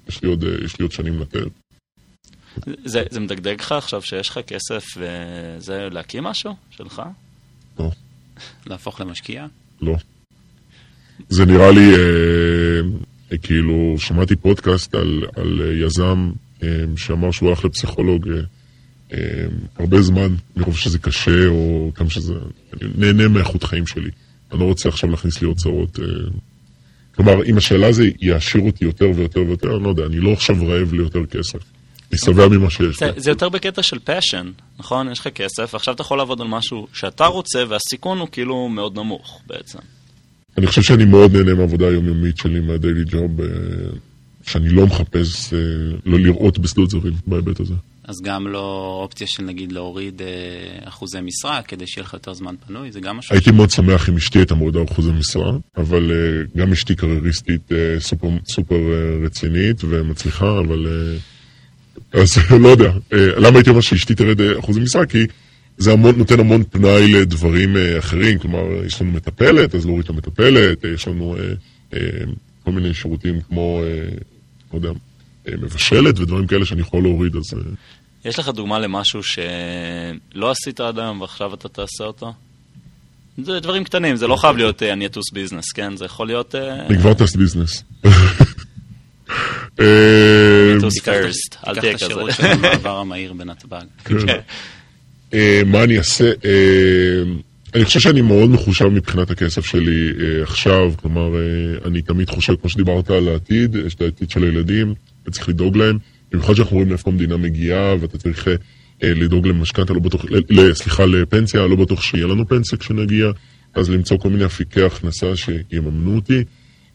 יש 0.07 0.21
לי 0.21 0.29
עוד, 0.29 0.43
אה, 0.43 0.49
יש 0.65 0.79
לי 0.79 0.83
עוד 0.83 0.91
שנים 0.91 1.19
לתת. 1.19 1.39
זה, 2.85 3.03
זה 3.09 3.19
מדגדג 3.19 3.55
לך 3.59 3.71
עכשיו 3.71 4.01
שיש 4.01 4.29
לך 4.29 4.39
כסף 4.47 4.85
וזה 4.97 5.87
להקים 5.91 6.23
משהו 6.23 6.55
שלך? 6.69 7.01
לא. 7.79 7.91
להפוך 8.65 9.01
למשקיע? 9.01 9.45
לא. 9.81 9.95
זה 11.29 11.45
נראה 11.45 11.71
לי, 11.71 11.95
אה, 11.95 11.99
אה, 13.31 13.37
כאילו, 13.37 13.95
שמעתי 13.97 14.35
פודקאסט 14.35 14.95
על, 14.95 15.23
על 15.35 15.61
יזם 15.83 16.31
אה, 16.63 16.69
שאמר 16.97 17.31
שהוא 17.31 17.49
הלך 17.49 17.65
לפסיכולוג 17.65 18.29
אה, 18.29 18.39
אה, 19.13 19.45
הרבה 19.79 20.01
זמן, 20.01 20.35
מרוב 20.55 20.77
שזה 20.77 20.99
קשה 20.99 21.47
או 21.47 21.91
כמה 21.95 22.09
שזה, 22.09 22.33
אני 22.73 22.89
נהנה 22.95 23.27
מאיכות 23.27 23.63
חיים 23.63 23.87
שלי. 23.87 24.09
אני 24.51 24.59
לא 24.59 24.65
רוצה 24.65 24.89
עכשיו 24.89 25.09
להכניס 25.09 25.41
לי 25.41 25.47
הוצאות. 25.47 25.99
אה, 25.99 26.05
כלומר, 27.15 27.45
אם 27.45 27.57
השאלה 27.57 27.91
זה 27.91 28.09
יעשיר 28.21 28.61
אותי 28.61 28.85
יותר 28.85 29.09
ויותר 29.15 29.39
ויותר, 29.39 29.75
אני 29.75 29.83
לא 29.83 29.89
יודע, 29.89 30.05
אני 30.05 30.19
לא 30.19 30.31
עכשיו 30.31 30.55
רעב 30.67 30.93
ליותר 30.93 31.25
כסף. 31.25 31.59
אני 32.11 32.19
שבע 32.19 32.47
ממה 32.47 32.69
שיש 32.69 33.03
לי. 33.03 33.09
זה 33.17 33.31
יותר 33.31 33.49
בקטע 33.49 33.83
של 33.83 33.99
passion, 33.99 34.51
נכון? 34.79 35.11
יש 35.11 35.19
לך 35.19 35.27
כסף, 35.27 35.73
ועכשיו 35.73 35.93
אתה 35.93 36.01
יכול 36.01 36.17
לעבוד 36.17 36.41
על 36.41 36.47
משהו 36.47 36.87
שאתה 36.93 37.25
רוצה, 37.25 37.63
והסיכון 37.69 38.19
הוא 38.19 38.27
כאילו 38.31 38.69
מאוד 38.69 38.95
נמוך 38.95 39.41
בעצם. 39.47 39.79
אני 40.57 40.67
חושב 40.67 40.81
שאני 40.81 41.05
מאוד 41.05 41.35
נהנה 41.35 41.53
מהעבודה 41.53 41.87
היומיומית 41.87 42.37
שלי, 42.37 42.59
מה 42.59 42.72
daily 42.72 43.03
job, 43.07 43.41
אה, 43.41 43.47
שאני 44.43 44.69
לא 44.69 44.87
מחפש 44.87 45.53
אה, 45.53 45.59
לא 46.05 46.19
לראות 46.19 46.59
בשדות 46.59 46.89
זרים 46.89 47.13
בהיבט 47.27 47.59
הזה. 47.59 47.73
אז 48.03 48.21
גם 48.21 48.47
לא 48.47 48.97
אופציה 49.03 49.27
של 49.27 49.43
נגיד 49.43 49.71
להוריד 49.71 50.21
אה, 50.21 50.27
אחוזי 50.87 51.21
משרה 51.21 51.61
כדי 51.61 51.87
שיהיה 51.87 52.05
לך 52.05 52.13
יותר 52.13 52.33
זמן 52.33 52.55
פנוי, 52.67 52.91
זה 52.91 52.99
גם 52.99 53.17
משהו... 53.17 53.35
הייתי 53.35 53.51
מאוד 53.51 53.69
שמח 53.69 54.09
אם 54.09 54.15
אשתי 54.15 54.39
הייתה 54.39 54.55
מורידה 54.55 54.83
אחוזי 54.83 55.11
משרה, 55.11 55.51
אבל 55.77 56.11
גם 56.57 56.71
אשתי 56.71 56.95
קרייריסטית 56.95 57.71
סופר, 57.99 58.27
סופר 58.47 58.79
רצינית 59.25 59.83
ומצליחה, 59.83 60.59
אבל... 60.59 60.87
אז 62.13 62.29
לא 62.63 62.67
יודע, 62.67 62.91
למה 63.11 63.57
הייתי 63.57 63.69
אומר 63.69 63.81
שאשתי 63.81 64.15
תרד 64.15 64.41
אחוזי 64.59 64.79
משרה? 64.79 65.05
כי 65.05 65.25
זה 65.77 65.91
המון, 65.91 66.15
נותן 66.17 66.39
המון 66.39 66.63
פנאי 66.63 67.13
לדברים 67.13 67.77
אה, 67.77 67.99
אחרים, 67.99 68.39
כלומר, 68.39 68.85
יש 68.85 69.01
לנו 69.01 69.11
מטפלת, 69.11 69.75
אז 69.75 69.85
להוריד 69.85 70.03
את 70.03 70.09
המטפלת, 70.09 70.85
אה, 70.85 70.89
יש 70.89 71.07
לנו 71.07 71.35
אה, 71.37 71.53
אה, 71.93 71.99
כל 72.63 72.71
מיני 72.71 72.93
שירותים 72.93 73.41
כמו, 73.41 73.81
אה, 73.83 74.17
לא 74.73 74.77
יודע, 74.77 74.89
מבשלת 75.47 76.19
ודברים 76.19 76.47
כאלה 76.47 76.65
שאני 76.65 76.81
יכול 76.81 77.03
להוריד, 77.03 77.35
אז... 77.35 77.53
אה, 77.53 77.59
יש 78.25 78.39
לך 78.39 78.49
דוגמה 78.49 78.79
למשהו 78.79 79.23
שלא 79.23 80.51
עשית 80.51 80.79
עד 80.79 80.99
היום 80.99 81.21
ועכשיו 81.21 81.53
אתה 81.53 81.69
תעשה 81.69 82.03
אותו? 82.03 82.33
זה 83.37 83.59
דברים 83.59 83.83
קטנים, 83.83 84.15
זה 84.15 84.27
לא 84.27 84.35
חייב 84.35 84.57
להיות 84.57 84.83
אה, 84.83 84.93
אני 84.93 85.05
אטוס 85.05 85.31
business, 85.33 85.71
כן? 85.71 85.97
זה 85.97 86.05
יכול 86.05 86.27
להיות... 86.27 86.55
אה, 86.55 86.85
אני 86.85 86.97
כבר 86.97 87.13
טס 87.13 87.35
business. 87.35 87.83
אטוס 90.77 90.99
first, 90.99 91.55
אל 91.67 91.79
תהיה 91.79 91.93
כזה. 91.93 92.05
תיקח 92.05 92.05
את 92.05 92.11
השירות 92.11 92.31
של 92.31 92.45
המעבר 92.45 92.97
המהיר 92.97 93.33
בנתב"ג. 93.33 93.85
כן. 95.35 95.67
מה 95.67 95.83
אני 95.83 95.97
אעשה? 95.97 96.31
אני 97.75 97.85
חושב 97.85 97.99
שאני 97.99 98.21
מאוד 98.21 98.49
מחושב 98.49 98.85
מבחינת 98.85 99.31
הכסף 99.31 99.65
שלי 99.65 100.09
אה, 100.19 100.43
עכשיו, 100.43 100.93
כלומר, 100.95 101.35
אה, 101.35 101.87
אני 101.87 102.01
תמיד 102.01 102.29
חושב, 102.29 102.55
כמו 102.61 102.69
שדיברת 102.69 103.09
על 103.09 103.27
העתיד, 103.27 103.75
יש 103.75 103.95
את 103.95 104.01
העתיד 104.01 104.29
של 104.29 104.43
הילדים, 104.43 104.93
וצריך 105.27 105.49
לדאוג 105.49 105.77
להם, 105.77 105.97
במיוחד 106.31 106.53
שאנחנו 106.53 106.75
רואים 106.75 106.89
לאיפה 106.89 107.09
המדינה 107.09 107.37
מגיעה, 107.37 107.95
ואתה 107.99 108.17
צריך 108.17 108.47
אה, 108.47 108.55
לדאוג 109.03 109.47
למשכנתה, 109.47 109.93
לא 109.93 109.99
בטוח, 109.99 110.25
סליחה, 110.73 111.05
לפנסיה, 111.05 111.67
לא 111.67 111.75
בטוח 111.75 112.01
שיהיה 112.01 112.27
לנו 112.27 112.47
פנסיה 112.47 112.77
כשנגיע, 112.77 113.31
אז 113.73 113.89
למצוא 113.89 114.17
כל 114.17 114.29
מיני 114.29 114.45
אפיקי 114.45 114.81
הכנסה 114.81 115.35
שיממנו 115.35 116.15
אותי. 116.15 116.43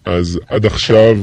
אז 0.05 0.41
עד 0.49 0.67
עכשיו 0.67 1.19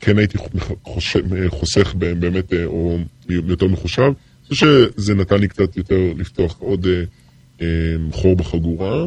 כן 0.00 0.18
הייתי 0.18 0.38
חושב, 0.82 1.20
חוסך 1.48 1.94
באמת, 1.94 2.52
או 2.64 2.98
יותר 3.28 3.66
מחושב. 3.66 4.12
חושב 4.50 4.90
שזה 4.96 5.14
נתן 5.14 5.40
לי 5.40 5.48
קצת 5.48 5.76
יותר 5.76 6.12
לפתוח 6.16 6.56
עוד... 6.58 6.86
אמ, 7.60 7.66
חור 8.12 8.36
בחגורה 8.36 9.04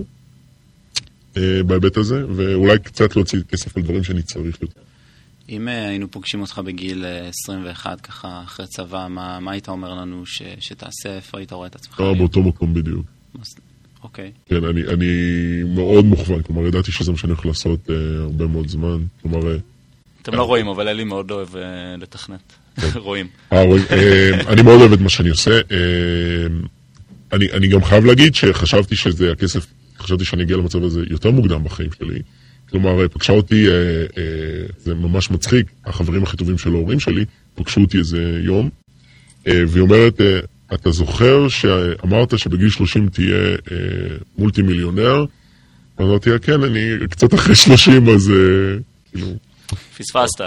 אה, 1.37 1.63
בהיבט 1.63 1.97
הזה, 1.97 2.25
ואולי 2.35 2.79
קצת 2.79 3.15
להוציא 3.15 3.39
כסף 3.49 3.77
על 3.77 3.83
דברים 3.83 4.03
שאני 4.03 4.21
צריך 4.21 4.61
יותר. 4.61 4.81
אם 5.49 5.67
אה, 5.67 5.87
היינו 5.87 6.11
פוגשים 6.11 6.41
אותך 6.41 6.59
בגיל 6.65 7.05
אה, 7.05 7.27
21, 7.27 8.01
ככה 8.01 8.41
אחרי 8.45 8.67
צבא, 8.67 9.07
מה, 9.09 9.39
מה 9.39 9.51
היית 9.51 9.69
אומר 9.69 9.93
לנו 9.93 10.25
ש, 10.25 10.41
שתעשה? 10.59 11.15
איפה 11.15 11.37
היית 11.37 11.51
רואה 11.53 11.67
את 11.67 11.75
עצמך? 11.75 12.01
אה, 12.01 12.13
באותו 12.13 12.43
מקום 12.43 12.73
בדיוק. 12.73 13.05
מס- 13.35 13.55
אוקיי. 14.03 14.31
כן, 14.45 14.63
אני, 14.63 14.81
אני 14.87 15.07
מאוד 15.75 16.05
מוכוון, 16.05 16.41
כלומר, 16.41 16.67
ידעתי 16.67 16.91
שזה 16.91 17.11
מה 17.11 17.17
שאני 17.17 17.31
הולך 17.31 17.45
לעשות 17.45 17.89
אה, 17.89 17.95
הרבה 18.23 18.47
מאוד 18.47 18.67
זמן. 18.67 19.03
כלומר, 19.21 19.51
אה, 19.51 19.57
אתם 20.21 20.33
לא 20.35 20.43
רואים, 20.43 20.67
אבל 20.67 20.87
אלי 20.87 21.03
מאוד 21.03 21.31
אוהב 21.31 21.55
אה, 21.55 21.61
לתכנת. 21.97 22.53
רואים. 22.95 23.27
אה, 23.53 23.63
אה, 23.91 24.39
אני 24.47 24.61
מאוד 24.61 24.79
אוהב 24.79 24.93
את 24.93 24.99
מה 24.99 25.09
שאני 25.09 25.29
עושה. 25.29 25.51
אה, 25.51 25.57
אני, 27.33 27.51
אני 27.51 27.67
גם 27.67 27.83
חייב 27.83 28.05
להגיד 28.05 28.35
שחשבתי 28.35 28.95
שזה 28.95 29.31
הכסף, 29.31 29.65
חשבתי 29.99 30.25
שאני 30.25 30.43
אגיע 30.43 30.57
למצב 30.57 30.83
הזה 30.83 31.01
יותר 31.09 31.31
מוקדם 31.31 31.63
בחיים 31.63 31.89
שלי. 31.99 32.19
כלומר, 32.69 33.07
פגשה 33.07 33.33
אותי, 33.33 33.67
אה, 33.67 33.73
אה, 33.73 34.65
זה 34.77 34.93
ממש 34.93 35.31
מצחיק, 35.31 35.67
החברים 35.85 36.23
הכי 36.23 36.37
טובים 36.37 36.57
של 36.57 36.73
ההורים 36.73 36.99
שלי 36.99 37.25
פגשו 37.55 37.81
אותי 37.81 37.97
איזה 37.97 38.39
יום, 38.43 38.69
אה, 39.47 39.61
והיא 39.67 39.81
אומרת, 39.81 40.21
אה, 40.21 40.39
אתה 40.73 40.91
זוכר 40.91 41.47
שאמרת 41.47 42.39
שבגיל 42.39 42.69
30 42.69 43.09
תהיה 43.09 43.35
אה, 43.71 43.77
מולטי 44.37 44.61
מיליונר? 44.61 45.25
אמרתי 46.01 46.29
לה, 46.29 46.39
כן, 46.39 46.63
אני 46.63 47.07
קצת 47.09 47.33
אחרי 47.33 47.55
30, 47.55 48.09
אז 48.09 48.31
אה, 48.31 48.35
כאילו, 49.11 49.27
פספסת. 49.97 50.41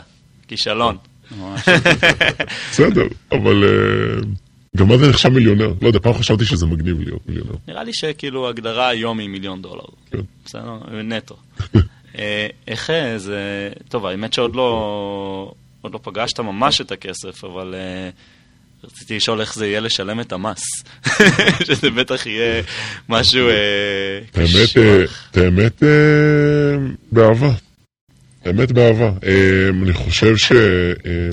כישלון. 0.49 0.97
בסדר, 2.71 3.07
אבל 3.33 3.65
אה, 3.65 4.21
גם 4.77 4.89
מה 4.89 4.99
זה 4.99 5.09
נחשב 5.09 5.29
מיליונר? 5.29 5.73
לא 5.83 5.87
יודע, 5.87 5.99
פעם 5.99 6.15
חשבתי 6.15 6.45
שזה 6.45 6.67
מגניב 6.67 7.01
להיות 7.01 7.29
מיליונר. 7.29 7.55
נראה 7.69 7.85
לי 7.85 7.95
שכאילו 7.95 8.47
ההגדרה 8.47 8.89
היום 8.89 9.19
היא 9.19 9.29
מיליון 9.29 9.63
דולר. 9.63 9.85
כן. 10.11 10.19
בסדר? 10.45 10.79
נטו. 11.05 11.37
אה, 12.19 12.47
איך 12.69 12.91
אה, 12.91 13.19
זה... 13.19 13.71
טוב, 13.89 14.07
האמת 14.07 14.33
שעוד 14.33 14.57
לא... 14.57 15.53
עוד 15.81 15.93
לא 15.93 16.01
פגשת 16.03 16.41
ממש 16.41 16.81
את 16.81 16.93
הכסף, 16.93 17.45
אבל 17.45 17.75
רציתי 18.85 19.17
לשאול 19.17 19.41
איך 19.41 19.55
זה 19.55 19.67
יהיה 19.67 19.81
לשלם 19.81 20.21
את 20.21 20.33
המס. 20.33 20.63
שזה 21.67 21.91
בטח 21.91 22.27
יהיה 22.27 22.63
משהו 23.09 23.49
קשוח. 24.33 25.29
את 25.31 25.37
האמת, 25.37 25.83
אה, 25.83 25.89
באהבה. 27.13 27.66
האמת 28.47 28.73
באהבה. 28.73 29.13
אה, 29.27 29.69
אני 29.83 29.93
חושב 29.93 30.37
ש... 30.37 30.53
אה, 30.53 31.29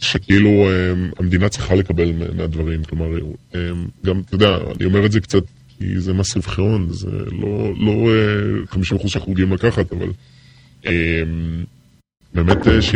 שכאילו 0.00 0.50
אה, 0.50 0.92
המדינה 1.18 1.48
צריכה 1.48 1.74
לקבל 1.74 2.12
מה- 2.12 2.32
מהדברים, 2.36 2.84
כלומר, 2.84 3.06
אה, 3.54 3.60
גם, 4.06 4.20
אתה 4.20 4.34
יודע, 4.34 4.56
אני 4.76 4.84
אומר 4.84 5.06
את 5.06 5.12
זה 5.12 5.20
קצת 5.20 5.42
כי 5.78 6.00
זה 6.00 6.12
מס 6.12 6.36
רווחי 6.36 6.60
הון, 6.60 6.88
זה 6.90 7.10
לא, 7.10 7.72
לא 7.80 8.10
אה, 8.10 8.74
50% 9.04 9.08
שאנחנו 9.08 9.32
רגילים 9.32 9.52
לקחת, 9.52 9.92
אבל 9.92 10.08
אה, 10.86 11.22
באמת 12.34 12.68
אה, 12.68 12.82
ש, 12.82 12.94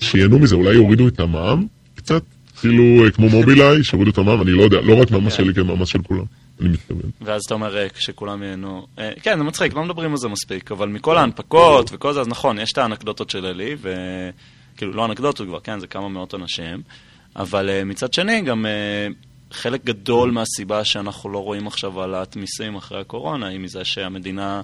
שיהנו 0.00 0.38
מזה, 0.38 0.54
אולי 0.54 0.74
יורידו 0.74 1.08
את 1.08 1.20
המע"מ 1.20 1.66
קצת, 1.94 2.22
כאילו 2.60 3.04
אה, 3.04 3.10
כמו 3.10 3.28
מובילאיי, 3.28 3.84
שיורידו 3.84 4.10
את 4.10 4.18
המע"מ, 4.18 4.42
אני 4.42 4.50
לא 4.50 4.62
יודע, 4.62 4.80
לא 4.80 4.94
רק 4.94 5.10
מהמס 5.10 5.36
כן. 5.36 5.44
שלי, 5.44 5.54
כן, 5.54 5.62
מהמס 5.62 5.88
של 5.88 6.02
כולם, 6.02 6.24
אני 6.60 6.68
מתכוון. 6.68 7.10
ואז 7.20 7.42
אתה 7.46 7.54
אומר 7.54 7.76
אה, 7.76 7.86
שכולם 7.98 8.42
ייהנו. 8.42 8.86
אה, 8.98 9.12
כן, 9.22 9.38
זה 9.38 9.44
מצחיק, 9.44 9.74
לא 9.74 9.84
מדברים 9.84 10.10
על 10.10 10.16
זה 10.16 10.28
מספיק, 10.28 10.72
אבל 10.72 10.88
מכל 10.88 11.16
ההנפקות 11.16 11.90
וכל 11.92 12.12
זה, 12.12 12.20
אז 12.20 12.28
נכון, 12.28 12.58
יש 12.58 12.72
את 12.72 12.78
האנקדוטות 12.78 13.30
של 13.30 13.46
אלי, 13.46 13.76
וכאילו, 13.80 14.92
לא 14.92 15.04
אנקדוטות 15.04 15.46
כבר, 15.46 15.60
כן, 15.60 15.80
זה 15.80 15.86
כמה 15.86 16.08
מאות 16.08 16.34
אנשים, 16.34 16.82
אבל 17.36 17.70
אה, 17.70 17.84
מצד 17.84 18.12
שני, 18.12 18.42
גם 18.42 18.66
חלק 19.50 19.84
גדול 19.84 20.30
מהסיבה 20.30 20.84
שאנחנו 20.84 21.30
לא 21.30 21.38
רואים 21.38 21.66
עכשיו 21.66 22.00
העלאת 22.00 22.36
מיסים 22.36 22.76
אחרי 22.76 23.00
הקורונה, 23.00 23.46
היא 23.46 23.60
מזה 23.60 23.84
שהמדינה, 23.84 24.62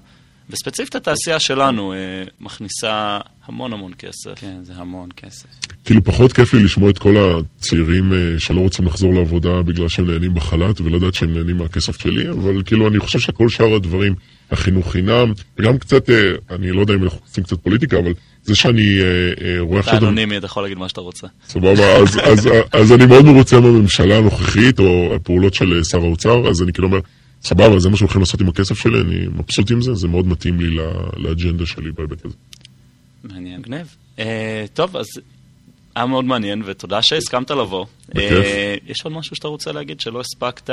וספציפית 0.50 0.94
התעשייה 0.94 1.40
שלנו, 1.40 1.92
אה, 1.92 1.98
מכניסה 2.40 3.18
המון 3.44 3.72
המון 3.72 3.92
כסף. 3.98 4.32
כן, 4.36 4.56
זה 4.62 4.72
המון 4.76 5.08
כסף. 5.16 5.46
כאילו 5.84 6.04
פחות 6.04 6.32
כיף 6.32 6.54
לי 6.54 6.62
לשמוע 6.62 6.90
את 6.90 6.98
כל 6.98 7.14
הצעירים 7.16 8.12
אה, 8.12 8.18
שלא 8.38 8.60
רוצים 8.60 8.86
לחזור 8.86 9.14
לעבודה 9.14 9.62
בגלל 9.62 9.88
שהם 9.88 10.10
נהנים 10.10 10.34
בחל"ת 10.34 10.80
ולדעת 10.80 11.14
שהם 11.14 11.34
נהנים 11.34 11.56
מהכסף 11.56 12.00
שלי, 12.00 12.30
אבל 12.30 12.62
כאילו 12.62 12.88
אני 12.88 12.98
חושב 12.98 13.18
שכל 13.18 13.48
שאר 13.48 13.74
הדברים, 13.74 14.14
החינוך 14.50 14.92
חינם, 14.92 15.32
וגם 15.58 15.78
קצת, 15.78 16.10
אה, 16.10 16.32
אני 16.50 16.70
לא 16.70 16.80
יודע 16.80 16.94
אם 16.94 17.02
אנחנו 17.02 17.18
עושים 17.28 17.44
קצת 17.44 17.56
פוליטיקה, 17.60 17.98
אבל 17.98 18.12
זה 18.42 18.54
שאני 18.54 19.00
אה, 19.00 19.04
אה, 19.04 19.60
רואה 19.60 19.80
אתה 19.80 19.90
עכשיו... 19.90 20.08
אנונימי, 20.08 20.36
אתה 20.36 20.46
יכול 20.46 20.62
להגיד 20.62 20.78
מה 20.78 20.88
שאתה 20.88 21.00
רוצה. 21.00 21.26
סבבה, 21.48 21.96
אז, 21.96 22.18
אז, 22.22 22.48
אז 22.72 22.92
אני 22.92 23.06
מאוד 23.06 23.24
מרוצה 23.24 23.60
מהממשלה 23.60 24.16
הנוכחית, 24.16 24.78
או 24.78 25.14
הפעולות 25.14 25.54
של 25.54 25.80
שר 25.84 25.98
האוצר, 25.98 26.48
אז 26.48 26.62
אני 26.62 26.72
כאילו 26.72 26.88
אומר, 26.88 27.00
סבבה, 27.42 27.78
זה 27.78 27.88
מה 27.88 27.96
שהולכים 27.96 28.20
לעשות 28.20 28.40
עם 28.40 28.48
הכסף 28.48 28.78
שלי, 28.78 29.00
אני 29.00 29.26
מבסוט 29.26 29.70
עם 29.70 29.82
זה, 29.82 29.94
זה 29.94 30.08
מאוד 30.08 30.26
מתאים 30.26 30.60
לי 30.60 30.76
לאג'נדה 31.16 31.66
שלי 31.66 31.92
בהיבט 31.92 32.24
הזה. 32.24 32.34
מעניין. 33.24 33.60
מגניב. 33.60 33.96
אה, 34.18 34.64
טוב, 34.74 34.96
אז 34.96 35.06
היה 35.94 36.06
מאוד 36.06 36.24
מעניין, 36.24 36.62
ותודה 36.66 37.02
שהסכמת 37.02 37.50
לבוא. 37.50 37.86
בכיף. 38.08 38.32
אה, 38.32 38.74
יש 38.88 39.04
עוד 39.04 39.12
משהו 39.12 39.36
שאתה 39.36 39.48
רוצה 39.48 39.72
להגיד 39.72 40.00
שלא 40.00 40.20
הספקת, 40.20 40.70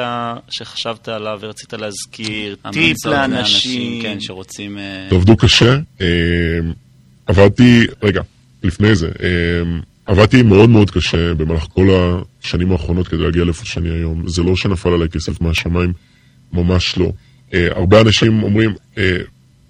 שחשבת 0.49 1.07
עליו 1.07 1.37
ורצית 1.41 1.73
להזכיר? 1.73 2.55
טיפ 2.71 3.05
לאנשים. 3.05 4.01
כן, 4.01 4.19
שרוצים... 4.19 4.77
אה, 4.77 5.07
תעבדו 5.09 5.37
קשה. 5.37 5.77
אה, 6.01 6.07
עבדתי, 7.25 7.87
רגע, 8.03 8.21
לפני 8.63 8.95
זה, 8.95 9.07
אה, 9.07 9.79
עבדתי 10.05 10.43
מאוד 10.43 10.69
מאוד 10.69 10.91
קשה 10.91 11.33
במהלך 11.33 11.63
כל 11.73 11.87
השנים 12.41 12.71
האחרונות 12.71 13.07
כדי 13.07 13.23
להגיע 13.23 13.43
לאיפה 13.43 13.65
שאני 13.65 13.89
היום. 13.89 14.27
זה 14.27 14.43
לא 14.43 14.55
שנפל 14.55 14.89
עליי 14.89 15.09
כסף 15.09 15.41
מהשמיים, 15.41 15.93
ממש 16.53 16.97
לא. 16.97 17.11
אה, 17.53 17.67
הרבה 17.75 18.01
אנשים 18.01 18.43
אומרים, 18.43 18.71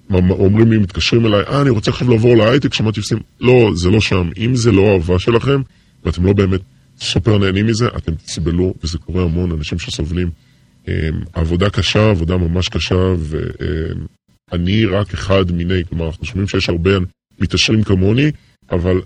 ממ- 0.09 0.31
אומרים 0.31 0.71
לי, 0.71 0.77
מתקשרים 0.77 1.25
אליי, 1.25 1.41
אה, 1.41 1.61
אני 1.61 1.69
רוצה 1.69 1.91
עכשיו 1.91 2.09
לעבור 2.09 2.35
להייטק, 2.37 2.73
שמעתי 2.73 2.99
עושים, 2.99 3.17
לא, 3.39 3.71
זה 3.75 3.89
לא 3.89 4.01
שם. 4.01 4.29
אם 4.37 4.55
זה 4.55 4.71
לא 4.71 4.93
אהבה 4.93 5.19
שלכם, 5.19 5.61
ואתם 6.05 6.25
לא 6.25 6.33
באמת 6.33 6.61
סופר 6.99 7.37
נהנים 7.37 7.65
מזה, 7.65 7.87
אתם 7.97 8.15
תסבלו, 8.15 8.73
וזה 8.83 8.97
קורה 8.97 9.23
המון, 9.23 9.51
אנשים 9.51 9.79
שסובלים. 9.79 10.29
אה, 10.87 11.09
עבודה 11.33 11.69
קשה, 11.69 12.09
עבודה 12.09 12.37
ממש 12.37 12.69
קשה, 12.69 13.13
ואני 14.51 14.85
רק 14.85 15.13
אחד 15.13 15.51
מיני, 15.51 15.81
כלומר, 15.89 16.07
אנחנו 16.07 16.25
שומעים 16.25 16.47
שיש 16.47 16.69
הרבה 16.69 16.91
מתעשרים 17.39 17.83
כמוני, 17.83 18.31
אבל 18.71 19.01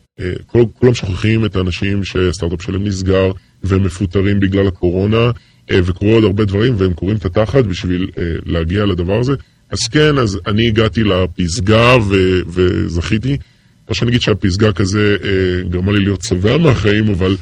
כל, 0.46 0.64
כולם 0.80 0.94
שוכחים 0.94 1.46
את 1.46 1.56
האנשים 1.56 2.04
שהסטארט-אפ 2.04 2.62
שלהם 2.62 2.84
נסגר, 2.84 3.32
והם 3.64 3.84
מפוטרים 3.84 4.40
בגלל 4.40 4.68
הקורונה, 4.68 5.32
אה, 5.72 5.80
וקורים 5.86 6.14
עוד 6.14 6.24
הרבה 6.24 6.46
דברים, 6.46 6.74
והם 6.78 6.94
קוראים 6.94 7.18
את 7.18 7.26
התחת 7.26 7.66
בשביל 7.66 8.10
אה, 8.18 8.24
להגיע 8.46 8.86
לדבר 8.86 9.20
הזה. 9.20 9.34
אז 9.70 9.80
כן, 9.92 10.18
אז 10.18 10.40
אני 10.48 10.68
הגעתי 10.68 11.04
לפסגה 11.04 11.98
ו- 12.08 12.42
וזכיתי. 12.48 13.38
לא 13.90 13.96
שאני 13.96 14.10
אגיד 14.10 14.22
שהפסגה 14.22 14.72
כזה 14.72 15.18
אה, 15.24 15.70
גרמה 15.70 15.92
לי 15.92 16.00
להיות 16.00 16.22
שבע 16.22 16.58
מהחיים, 16.58 17.10
אבל 17.10 17.38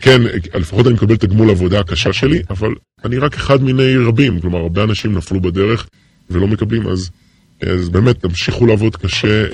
כן, 0.00 0.22
לפחות 0.54 0.86
אני 0.86 0.94
מקבל 0.94 1.16
תגמול 1.16 1.50
עבודה 1.50 1.80
הקשה 1.80 2.12
שלי, 2.12 2.42
אבל 2.50 2.74
אני 3.04 3.18
רק 3.18 3.34
אחד 3.34 3.62
מיני 3.62 3.96
רבים, 3.96 4.40
כלומר, 4.40 4.58
הרבה 4.58 4.84
אנשים 4.84 5.14
נפלו 5.14 5.40
בדרך 5.40 5.86
ולא 6.30 6.46
מקבלים, 6.46 6.86
אז, 6.86 7.10
אז 7.62 7.88
באמת, 7.88 8.20
תמשיכו 8.20 8.66
לעבוד 8.66 8.96
קשה 8.96 9.46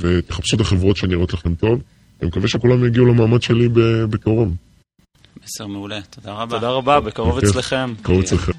ותחפשו 0.00 0.56
את 0.56 0.60
החברות 0.60 0.96
שנראות 0.96 1.34
לכם 1.34 1.54
טוב, 1.54 1.80
אני 2.20 2.28
מקווה 2.28 2.48
שכולם 2.48 2.84
יגיעו 2.84 3.06
למעמד 3.06 3.42
שלי 3.42 3.68
בקרוב. 4.10 4.54
מסר 5.46 5.66
מעולה, 5.66 6.00
תודה 6.10 6.32
רבה. 6.32 6.56
תודה 6.56 6.70
רבה, 6.70 7.00
בקרוב. 7.00 7.38
אצלכם. 7.38 7.94
קרוב 8.02 8.20
אצלכם. 8.20 8.52